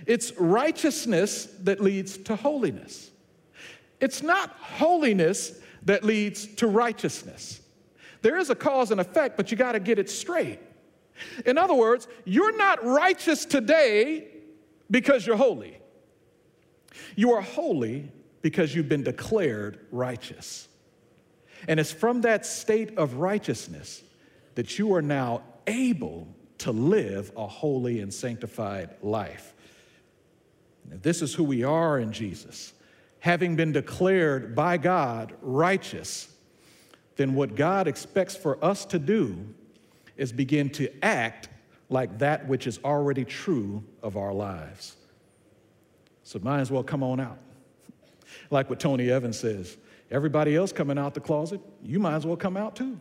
It's 0.06 0.34
righteousness 0.38 1.46
that 1.62 1.80
leads 1.80 2.18
to 2.18 2.36
holiness. 2.36 3.11
It's 4.02 4.22
not 4.22 4.50
holiness 4.60 5.60
that 5.84 6.04
leads 6.04 6.48
to 6.56 6.68
righteousness. 6.68 7.62
There 8.22 8.38
is 8.38 8.50
a 8.50 8.56
cause 8.56 8.92
and 8.92 9.00
effect, 9.00 9.38
but 9.38 9.52
you 9.52 9.58
got 9.58 9.72
to 9.72 9.80
get 9.80 10.00
it 10.00 10.10
straight. 10.10 10.60
In 11.46 11.58
other 11.58 11.74
words, 11.74 12.08
you're 12.26 12.56
not 12.58 12.84
righteous 12.84 13.46
today 13.46 14.28
because 14.90 15.26
you're 15.26 15.38
holy. 15.38 15.78
You 17.16 17.34
are 17.34 17.42
holy 17.42 18.12
because 18.42 18.76
you've 18.76 18.90
been 18.90 19.04
declared 19.04 19.80
righteous. 19.92 20.68
And 21.68 21.80
it's 21.80 21.92
from 21.92 22.22
that 22.22 22.46
state 22.46 22.98
of 22.98 23.16
righteousness 23.16 24.02
that 24.56 24.80
you 24.80 24.94
are 24.96 25.02
now 25.02 25.44
able 25.68 26.28
to 26.60 26.72
live 26.72 27.32
a 27.38 27.48
holy 27.48 28.02
and 28.02 28.14
sanctified 28.14 28.96
life. 29.02 29.54
If 30.92 31.02
this 31.02 31.22
is 31.22 31.34
who 31.34 31.44
we 31.44 31.64
are 31.64 32.00
in 32.00 32.12
Jesus, 32.12 32.74
having 33.22 33.56
been 33.56 33.72
declared 33.72 34.56
by 34.56 34.78
God 34.78 35.34
righteous, 35.42 36.28
then 37.18 37.36
what 37.36 37.56
God 37.56 37.88
expects 37.88 38.36
for 38.36 38.64
us 38.66 38.84
to 38.86 38.98
do 38.98 39.38
is 40.18 40.32
begin 40.32 40.72
to 40.72 40.90
act 41.06 41.48
like 41.88 42.18
that 42.18 42.48
which 42.48 42.66
is 42.66 42.80
already 42.84 43.24
true 43.24 43.84
of 44.02 44.18
our 44.18 44.34
lives. 44.34 44.96
So 46.24 46.40
might 46.40 46.62
as 46.62 46.72
well 46.72 46.84
come 46.84 47.04
on 47.04 47.20
out. 47.20 47.38
Like 48.50 48.72
what 48.72 48.80
Tony 48.80 49.12
Evans 49.12 49.38
says 49.38 49.78
everybody 50.10 50.56
else 50.56 50.72
coming 50.72 50.98
out 50.98 51.14
the 51.14 51.20
closet, 51.20 51.62
you 51.84 52.00
might 52.00 52.16
as 52.16 52.26
well 52.26 52.38
come 52.38 52.58
out 52.58 52.76
too. 52.76 53.00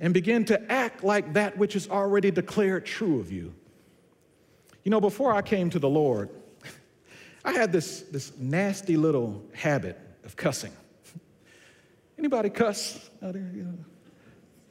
And 0.00 0.14
begin 0.14 0.46
to 0.46 0.72
act 0.72 1.04
like 1.04 1.34
that 1.34 1.58
which 1.58 1.76
is 1.76 1.86
already 1.90 2.30
declared 2.30 2.86
true 2.86 3.20
of 3.20 3.30
you. 3.30 3.54
You 4.84 4.90
know, 4.90 5.02
before 5.02 5.34
I 5.34 5.42
came 5.42 5.68
to 5.70 5.78
the 5.78 5.88
Lord, 5.88 6.30
I 7.46 7.52
had 7.52 7.72
this, 7.72 8.00
this 8.10 8.32
nasty 8.36 8.96
little 8.96 9.42
habit 9.54 9.98
of 10.24 10.34
cussing. 10.34 10.72
Anybody 12.18 12.50
cuss 12.50 13.08
out 13.22 13.34
there? 13.34 13.50
You 13.54 13.62
know? 13.62 13.78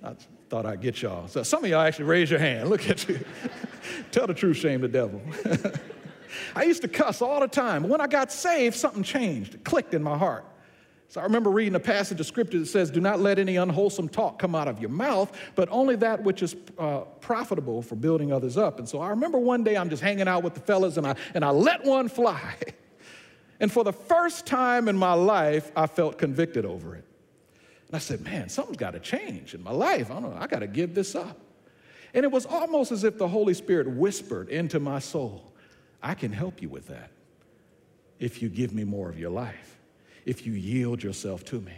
I 0.03 0.15
thought 0.49 0.65
I'd 0.65 0.81
get 0.81 1.01
y'all. 1.01 1.29
So 1.29 1.41
some 1.43 1.63
of 1.63 1.69
y'all 1.69 1.81
actually 1.81 2.05
raise 2.05 2.29
your 2.29 2.39
hand. 2.39 2.69
Look 2.69 2.89
at 2.89 3.07
you. 3.07 3.19
Tell 4.11 4.27
the 4.27 4.33
truth, 4.33 4.57
shame 4.57 4.81
the 4.81 4.89
devil. 4.89 5.21
I 6.55 6.63
used 6.63 6.81
to 6.81 6.89
cuss 6.89 7.21
all 7.21 7.39
the 7.39 7.47
time. 7.47 7.87
When 7.87 8.01
I 8.01 8.07
got 8.07 8.31
saved, 8.31 8.75
something 8.75 9.03
changed. 9.03 9.55
It 9.55 9.63
clicked 9.63 9.93
in 9.93 10.03
my 10.03 10.17
heart. 10.17 10.45
So 11.07 11.21
I 11.21 11.23
remember 11.23 11.49
reading 11.49 11.75
a 11.75 11.79
passage 11.79 12.19
of 12.19 12.25
scripture 12.25 12.59
that 12.59 12.65
says, 12.65 12.89
Do 12.89 12.99
not 12.99 13.19
let 13.19 13.39
any 13.39 13.57
unwholesome 13.57 14.09
talk 14.09 14.39
come 14.39 14.55
out 14.55 14.67
of 14.67 14.79
your 14.79 14.89
mouth, 14.89 15.31
but 15.55 15.69
only 15.69 15.95
that 15.97 16.23
which 16.23 16.41
is 16.41 16.55
uh, 16.77 17.01
profitable 17.21 17.81
for 17.81 17.95
building 17.95 18.33
others 18.33 18.57
up. 18.57 18.79
And 18.79 18.89
so 18.89 18.99
I 18.99 19.09
remember 19.09 19.37
one 19.37 19.63
day 19.63 19.77
I'm 19.77 19.89
just 19.89 20.01
hanging 20.01 20.27
out 20.27 20.43
with 20.43 20.55
the 20.55 20.59
fellas 20.61 20.97
and 20.97 21.07
I, 21.07 21.15
and 21.33 21.45
I 21.45 21.49
let 21.51 21.83
one 21.83 22.09
fly. 22.09 22.55
And 23.57 23.71
for 23.71 23.85
the 23.85 23.93
first 23.93 24.45
time 24.45 24.89
in 24.89 24.97
my 24.97 25.13
life, 25.13 25.71
I 25.77 25.87
felt 25.87 26.17
convicted 26.17 26.65
over 26.65 26.93
it. 26.93 27.05
And 27.87 27.95
I 27.95 27.99
said, 27.99 28.19
Man, 28.19 28.49
something's 28.49 28.75
got 28.75 28.91
to 28.91 28.99
change 28.99 29.53
in 29.53 29.63
my 29.63 29.71
life. 29.71 30.11
I 30.11 30.19
don't 30.19 30.35
know, 30.35 30.37
I 30.37 30.47
got 30.47 30.59
to 30.59 30.67
give 30.67 30.93
this 30.93 31.15
up. 31.15 31.39
And 32.13 32.25
it 32.25 32.31
was 32.33 32.45
almost 32.45 32.91
as 32.91 33.05
if 33.05 33.17
the 33.17 33.29
Holy 33.29 33.53
Spirit 33.53 33.89
whispered 33.89 34.49
into 34.49 34.81
my 34.81 34.99
soul, 34.99 35.53
I 36.03 36.15
can 36.15 36.33
help 36.33 36.61
you 36.61 36.67
with 36.67 36.87
that 36.87 37.11
if 38.19 38.41
you 38.41 38.49
give 38.49 38.73
me 38.73 38.83
more 38.83 39.09
of 39.09 39.17
your 39.17 39.29
life 39.29 39.74
if 40.25 40.45
you 40.45 40.53
yield 40.53 41.03
yourself 41.03 41.43
to 41.45 41.61
me. 41.61 41.73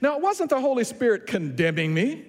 Now, 0.00 0.16
it 0.16 0.22
wasn't 0.22 0.50
the 0.50 0.60
Holy 0.60 0.84
Spirit 0.84 1.26
condemning 1.26 1.94
me. 1.94 2.24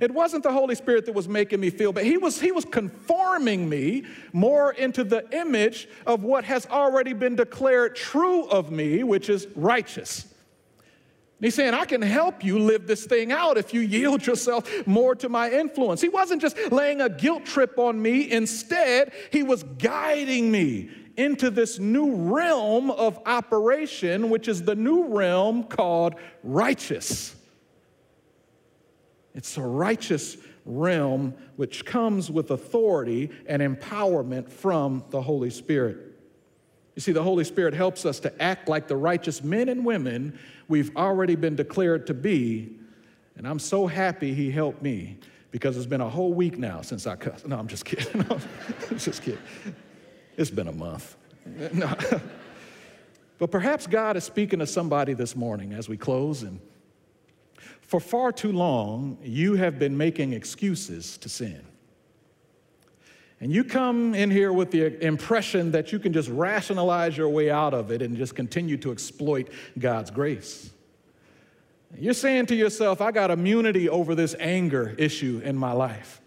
It 0.00 0.12
wasn't 0.12 0.42
the 0.42 0.52
Holy 0.52 0.74
Spirit 0.74 1.06
that 1.06 1.14
was 1.14 1.28
making 1.28 1.60
me 1.60 1.70
feel, 1.70 1.92
but 1.92 2.04
he 2.04 2.18
was, 2.18 2.40
he 2.40 2.52
was 2.52 2.64
conforming 2.64 3.68
me 3.68 4.04
more 4.32 4.72
into 4.72 5.02
the 5.02 5.26
image 5.32 5.88
of 6.06 6.22
what 6.22 6.44
has 6.44 6.66
already 6.66 7.14
been 7.14 7.36
declared 7.36 7.96
true 7.96 8.44
of 8.48 8.70
me, 8.70 9.02
which 9.02 9.30
is 9.30 9.46
righteous. 9.56 10.24
And 10.24 11.46
he's 11.46 11.54
saying, 11.54 11.72
I 11.72 11.84
can 11.84 12.02
help 12.02 12.44
you 12.44 12.58
live 12.58 12.86
this 12.86 13.06
thing 13.06 13.30
out 13.30 13.56
if 13.56 13.72
you 13.72 13.80
yield 13.80 14.26
yourself 14.26 14.68
more 14.86 15.14
to 15.16 15.28
my 15.28 15.50
influence. 15.50 16.00
He 16.00 16.08
wasn't 16.08 16.42
just 16.42 16.56
laying 16.72 17.00
a 17.00 17.08
guilt 17.08 17.46
trip 17.46 17.78
on 17.78 18.00
me, 18.02 18.30
instead, 18.30 19.12
he 19.30 19.42
was 19.42 19.62
guiding 19.62 20.50
me 20.50 20.90
into 21.18 21.50
this 21.50 21.80
new 21.80 22.14
realm 22.14 22.92
of 22.92 23.18
operation, 23.26 24.30
which 24.30 24.46
is 24.46 24.62
the 24.62 24.76
new 24.76 25.08
realm 25.08 25.64
called 25.64 26.14
righteous. 26.44 27.34
It's 29.34 29.56
a 29.56 29.62
righteous 29.62 30.36
realm 30.64 31.34
which 31.56 31.84
comes 31.84 32.30
with 32.30 32.52
authority 32.52 33.30
and 33.46 33.60
empowerment 33.60 34.48
from 34.48 35.04
the 35.10 35.20
Holy 35.20 35.50
Spirit. 35.50 35.98
You 36.94 37.00
see, 37.00 37.12
the 37.12 37.22
Holy 37.22 37.44
Spirit 37.44 37.74
helps 37.74 38.06
us 38.06 38.20
to 38.20 38.42
act 38.42 38.68
like 38.68 38.86
the 38.86 38.96
righteous 38.96 39.42
men 39.42 39.68
and 39.68 39.84
women 39.84 40.38
we've 40.68 40.96
already 40.96 41.34
been 41.34 41.56
declared 41.56 42.06
to 42.06 42.14
be. 42.14 42.76
And 43.36 43.46
I'm 43.46 43.58
so 43.58 43.88
happy 43.88 44.34
He 44.34 44.52
helped 44.52 44.82
me 44.82 45.18
because 45.50 45.76
it's 45.76 45.86
been 45.86 46.00
a 46.00 46.08
whole 46.08 46.32
week 46.32 46.58
now 46.58 46.80
since 46.80 47.08
I 47.08 47.16
cussed. 47.16 47.46
No, 47.48 47.58
I'm 47.58 47.68
just 47.68 47.84
kidding. 47.84 48.24
I'm 48.90 48.98
just 48.98 49.22
kidding. 49.22 49.40
It's 50.38 50.50
been 50.50 50.68
a 50.68 50.72
month. 50.72 51.16
No. 51.72 51.94
but 53.38 53.50
perhaps 53.50 53.86
God 53.86 54.18
is 54.18 54.24
speaking 54.24 54.58
to 54.58 54.66
somebody 54.66 55.14
this 55.14 55.34
morning 55.34 55.72
as 55.72 55.88
we 55.88 55.96
close. 55.96 56.42
And 56.42 56.60
for 57.80 58.00
far 58.00 58.32
too 58.32 58.52
long, 58.52 59.16
you 59.22 59.54
have 59.54 59.78
been 59.78 59.96
making 59.96 60.34
excuses 60.34 61.16
to 61.18 61.28
sin. 61.30 61.64
And 63.40 63.50
you 63.50 63.64
come 63.64 64.14
in 64.14 64.30
here 64.30 64.52
with 64.52 64.70
the 64.70 65.02
impression 65.02 65.72
that 65.72 65.90
you 65.90 65.98
can 65.98 66.12
just 66.12 66.28
rationalize 66.28 67.16
your 67.16 67.30
way 67.30 67.50
out 67.50 67.72
of 67.72 67.90
it 67.90 68.02
and 68.02 68.16
just 68.16 68.34
continue 68.34 68.76
to 68.78 68.92
exploit 68.92 69.48
God's 69.78 70.10
grace. 70.10 70.70
You're 71.96 72.14
saying 72.14 72.46
to 72.46 72.54
yourself, 72.54 73.00
I 73.00 73.10
got 73.10 73.30
immunity 73.30 73.88
over 73.88 74.14
this 74.14 74.36
anger 74.38 74.94
issue 74.98 75.40
in 75.42 75.56
my 75.56 75.72
life. 75.72 76.20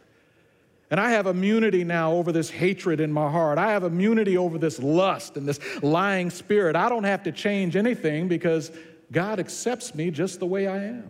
And 0.92 1.00
I 1.00 1.12
have 1.12 1.26
immunity 1.26 1.86
now 1.86 2.12
over 2.12 2.34
this 2.34 2.50
hatred 2.50 3.00
in 3.00 3.14
my 3.14 3.32
heart. 3.32 3.58
I 3.58 3.72
have 3.72 3.86
immunity 3.86 4.38
over 4.38 4.58
this 4.58 4.78
lust 4.78 5.38
and 5.38 5.48
this 5.48 5.60
lying 5.82 6.30
spirit. 6.30 6.76
I 6.76 6.90
don't 6.90 7.06
have 7.06 7.24
to 7.24 7.32
change 7.32 7.78
anything 7.78 8.28
because 8.28 8.72
God 9.10 9.40
accepts 9.40 9.96
me 9.96 10.12
just 10.12 10.42
the 10.42 10.46
way 10.46 10.68
I 10.68 10.84
am. 10.84 11.10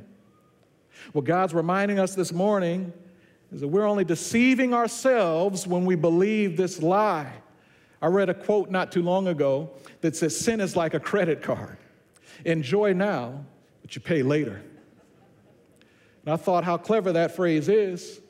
What 1.14 1.26
God's 1.26 1.56
reminding 1.56 1.98
us 1.98 2.14
this 2.14 2.32
morning 2.32 2.94
is 3.52 3.62
that 3.62 3.68
we're 3.68 3.88
only 3.88 4.06
deceiving 4.06 4.72
ourselves 4.72 5.66
when 5.66 5.84
we 5.86 5.96
believe 5.96 6.58
this 6.58 6.84
lie. 6.84 7.34
I 8.04 8.08
read 8.08 8.30
a 8.30 8.36
quote 8.36 8.70
not 8.70 8.92
too 8.92 9.02
long 9.02 9.28
ago 9.28 9.72
that 10.02 10.16
says, 10.16 10.38
Sin 10.38 10.62
is 10.62 10.76
like 10.76 10.94
a 10.94 11.00
credit 11.00 11.42
card. 11.42 11.78
Enjoy 12.46 12.94
now, 12.94 13.44
but 13.82 13.96
you 13.96 14.02
pay 14.02 14.22
later. 14.22 14.62
And 16.24 16.34
I 16.34 16.38
thought 16.38 16.64
how 16.64 16.78
clever 16.78 17.12
that 17.14 17.36
phrase 17.36 17.68
is 17.68 18.22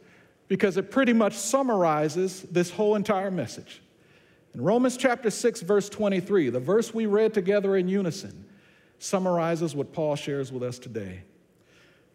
because 0.51 0.75
it 0.75 0.91
pretty 0.91 1.13
much 1.13 1.33
summarizes 1.33 2.41
this 2.41 2.69
whole 2.69 2.97
entire 2.97 3.31
message. 3.31 3.81
In 4.53 4.59
Romans 4.59 4.97
chapter 4.97 5.29
6, 5.29 5.61
verse 5.61 5.87
23, 5.87 6.49
the 6.49 6.59
verse 6.59 6.93
we 6.93 7.05
read 7.05 7.33
together 7.33 7.77
in 7.77 7.87
unison 7.87 8.43
summarizes 8.99 9.73
what 9.73 9.93
Paul 9.93 10.17
shares 10.17 10.51
with 10.51 10.61
us 10.61 10.77
today. 10.77 11.23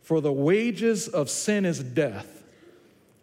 For 0.03 0.21
the 0.21 0.35
wages 0.35 1.09
of 1.09 1.31
sin 1.31 1.65
is 1.65 1.83
death, 1.83 2.45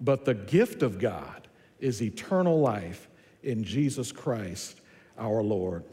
but 0.02 0.26
the 0.26 0.34
gift 0.34 0.82
of 0.82 0.98
God 0.98 1.48
is 1.80 2.02
eternal 2.02 2.60
life 2.60 3.08
in 3.44 3.64
Jesus 3.64 4.12
Christ 4.12 4.82
our 5.20 5.44
Lord. 5.44 5.84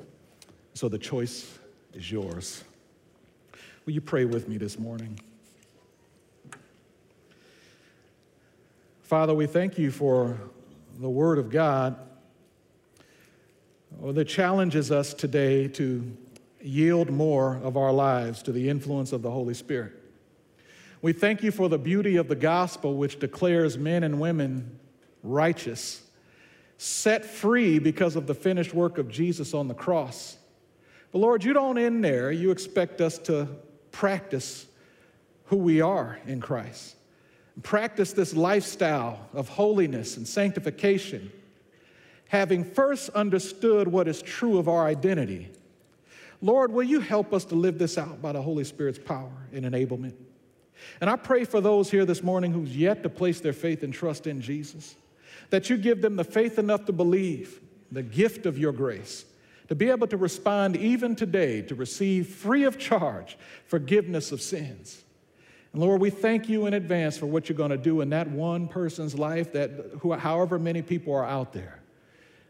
So 0.72 0.88
the 0.88 0.98
choice 0.98 1.58
is 1.92 2.10
yours. 2.10 2.64
Will 3.84 3.92
you 3.92 4.00
pray 4.00 4.24
with 4.24 4.48
me 4.48 4.56
this 4.56 4.78
morning? 4.78 5.20
Father, 9.11 9.34
we 9.34 9.48
thank 9.48 9.76
you 9.76 9.90
for 9.90 10.38
the 11.00 11.11
Word 11.11 11.38
of 11.38 11.50
God 11.50 11.96
oh, 14.00 14.12
that 14.12 14.26
challenges 14.26 14.92
us 14.92 15.12
today 15.14 15.66
to 15.66 16.16
yield 16.62 17.11
more 17.11 17.56
of 17.64 17.76
our 17.76 17.92
lives 17.92 18.40
to 18.44 18.52
the 18.52 18.68
influence 18.68 19.11
of 19.11 19.22
the 19.22 19.30
Holy 19.32 19.52
Spirit. 19.52 19.94
We 21.02 21.12
thank 21.12 21.42
you 21.42 21.50
for 21.50 21.68
the 21.68 21.76
beauty 21.76 22.18
of 22.18 22.28
the 22.28 22.36
gospel, 22.36 22.94
which 22.94 23.18
declares 23.18 23.76
men 23.76 24.04
and 24.04 24.20
women 24.20 24.78
righteous, 25.24 26.04
set 26.78 27.24
free 27.24 27.80
because 27.80 28.14
of 28.14 28.28
the 28.28 28.34
finished 28.34 28.74
work 28.74 28.96
of 28.96 29.08
Jesus 29.08 29.54
on 29.54 29.66
the 29.66 29.74
cross. 29.74 30.38
But 31.11 31.18
Lord, 31.18 31.42
you 31.42 31.52
don't 31.52 31.78
end 31.78 32.04
there. 32.04 32.30
You 32.30 32.52
expect 32.52 33.00
us 33.00 33.18
to 33.18 33.48
practice 33.90 34.66
who 35.46 35.56
we 35.56 35.80
are 35.80 36.20
in 36.28 36.40
Christ. 36.40 36.94
Practice 37.62 38.12
this 38.12 38.34
lifestyle 38.34 39.28
of 39.34 39.48
holiness 39.48 40.16
and 40.16 40.26
sanctification, 40.26 41.30
having 42.28 42.64
first 42.64 43.11
understood 43.11 43.88
what 43.88 44.09
is 44.09 44.22
true 44.22 44.59
of 44.59 44.68
our 44.68 44.86
identity. 44.86 45.51
Lord, 46.40 46.72
will 46.72 46.84
you 46.84 47.01
help 47.01 47.34
us 47.34 47.44
to 47.46 47.55
live 47.55 47.78
this 47.78 47.98
out 47.98 48.22
by 48.22 48.32
the 48.32 48.40
Holy 48.40 48.64
Spirit's 48.64 48.98
power 48.98 49.32
and 49.53 49.64
enablement? 49.64 50.14
And 51.01 51.11
I 51.11 51.16
pray 51.16 51.44
for 51.44 51.61
those 51.61 51.90
here 51.90 52.07
this 52.07 52.22
morning 52.22 52.53
who's 52.53 52.74
yet 52.74 53.03
to 53.03 53.11
place 53.11 53.40
their 53.40 53.53
faith 53.53 53.82
and 53.82 53.92
trust 53.92 54.26
in 54.26 54.40
Jesus, 54.40 54.96
that 55.51 55.68
you 55.68 55.76
give 55.76 56.01
them 56.01 56.16
the 56.16 56.24
faith 56.24 56.59
enough 56.59 56.86
to 56.86 56.92
believe 56.92 57.61
the 57.92 58.03
gift 58.03 58.46
of 58.46 58.57
your 58.57 58.72
grace 58.72 59.26
to 59.70 59.76
be 59.76 59.88
able 59.88 60.09
to 60.09 60.16
respond 60.16 60.76
even 60.76 61.14
today 61.14 61.62
to 61.62 61.76
receive 61.76 62.26
free 62.26 62.64
of 62.64 62.76
charge 62.76 63.38
forgiveness 63.66 64.32
of 64.32 64.42
sins. 64.42 65.05
And 65.72 65.82
Lord, 65.82 66.00
we 66.00 66.10
thank 66.10 66.48
you 66.48 66.66
in 66.66 66.74
advance 66.74 67.16
for 67.16 67.26
what 67.26 67.48
you're 67.48 67.56
going 67.56 67.70
to 67.70 67.76
do 67.76 68.00
in 68.00 68.10
that 68.10 68.28
one 68.28 68.66
person's 68.66 69.14
life, 69.14 69.52
that 69.52 69.70
who, 70.00 70.12
however 70.12 70.58
many 70.58 70.82
people 70.82 71.14
are 71.14 71.24
out 71.24 71.52
there. 71.52 71.80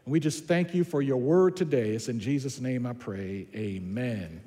And 0.05 0.11
we 0.11 0.19
just 0.19 0.45
thank 0.45 0.73
you 0.73 0.83
for 0.83 1.01
your 1.01 1.17
word 1.17 1.55
today. 1.55 1.91
It's 1.91 2.09
in 2.09 2.19
Jesus' 2.19 2.59
name 2.59 2.85
I 2.85 2.93
pray. 2.93 3.47
Amen. 3.55 4.41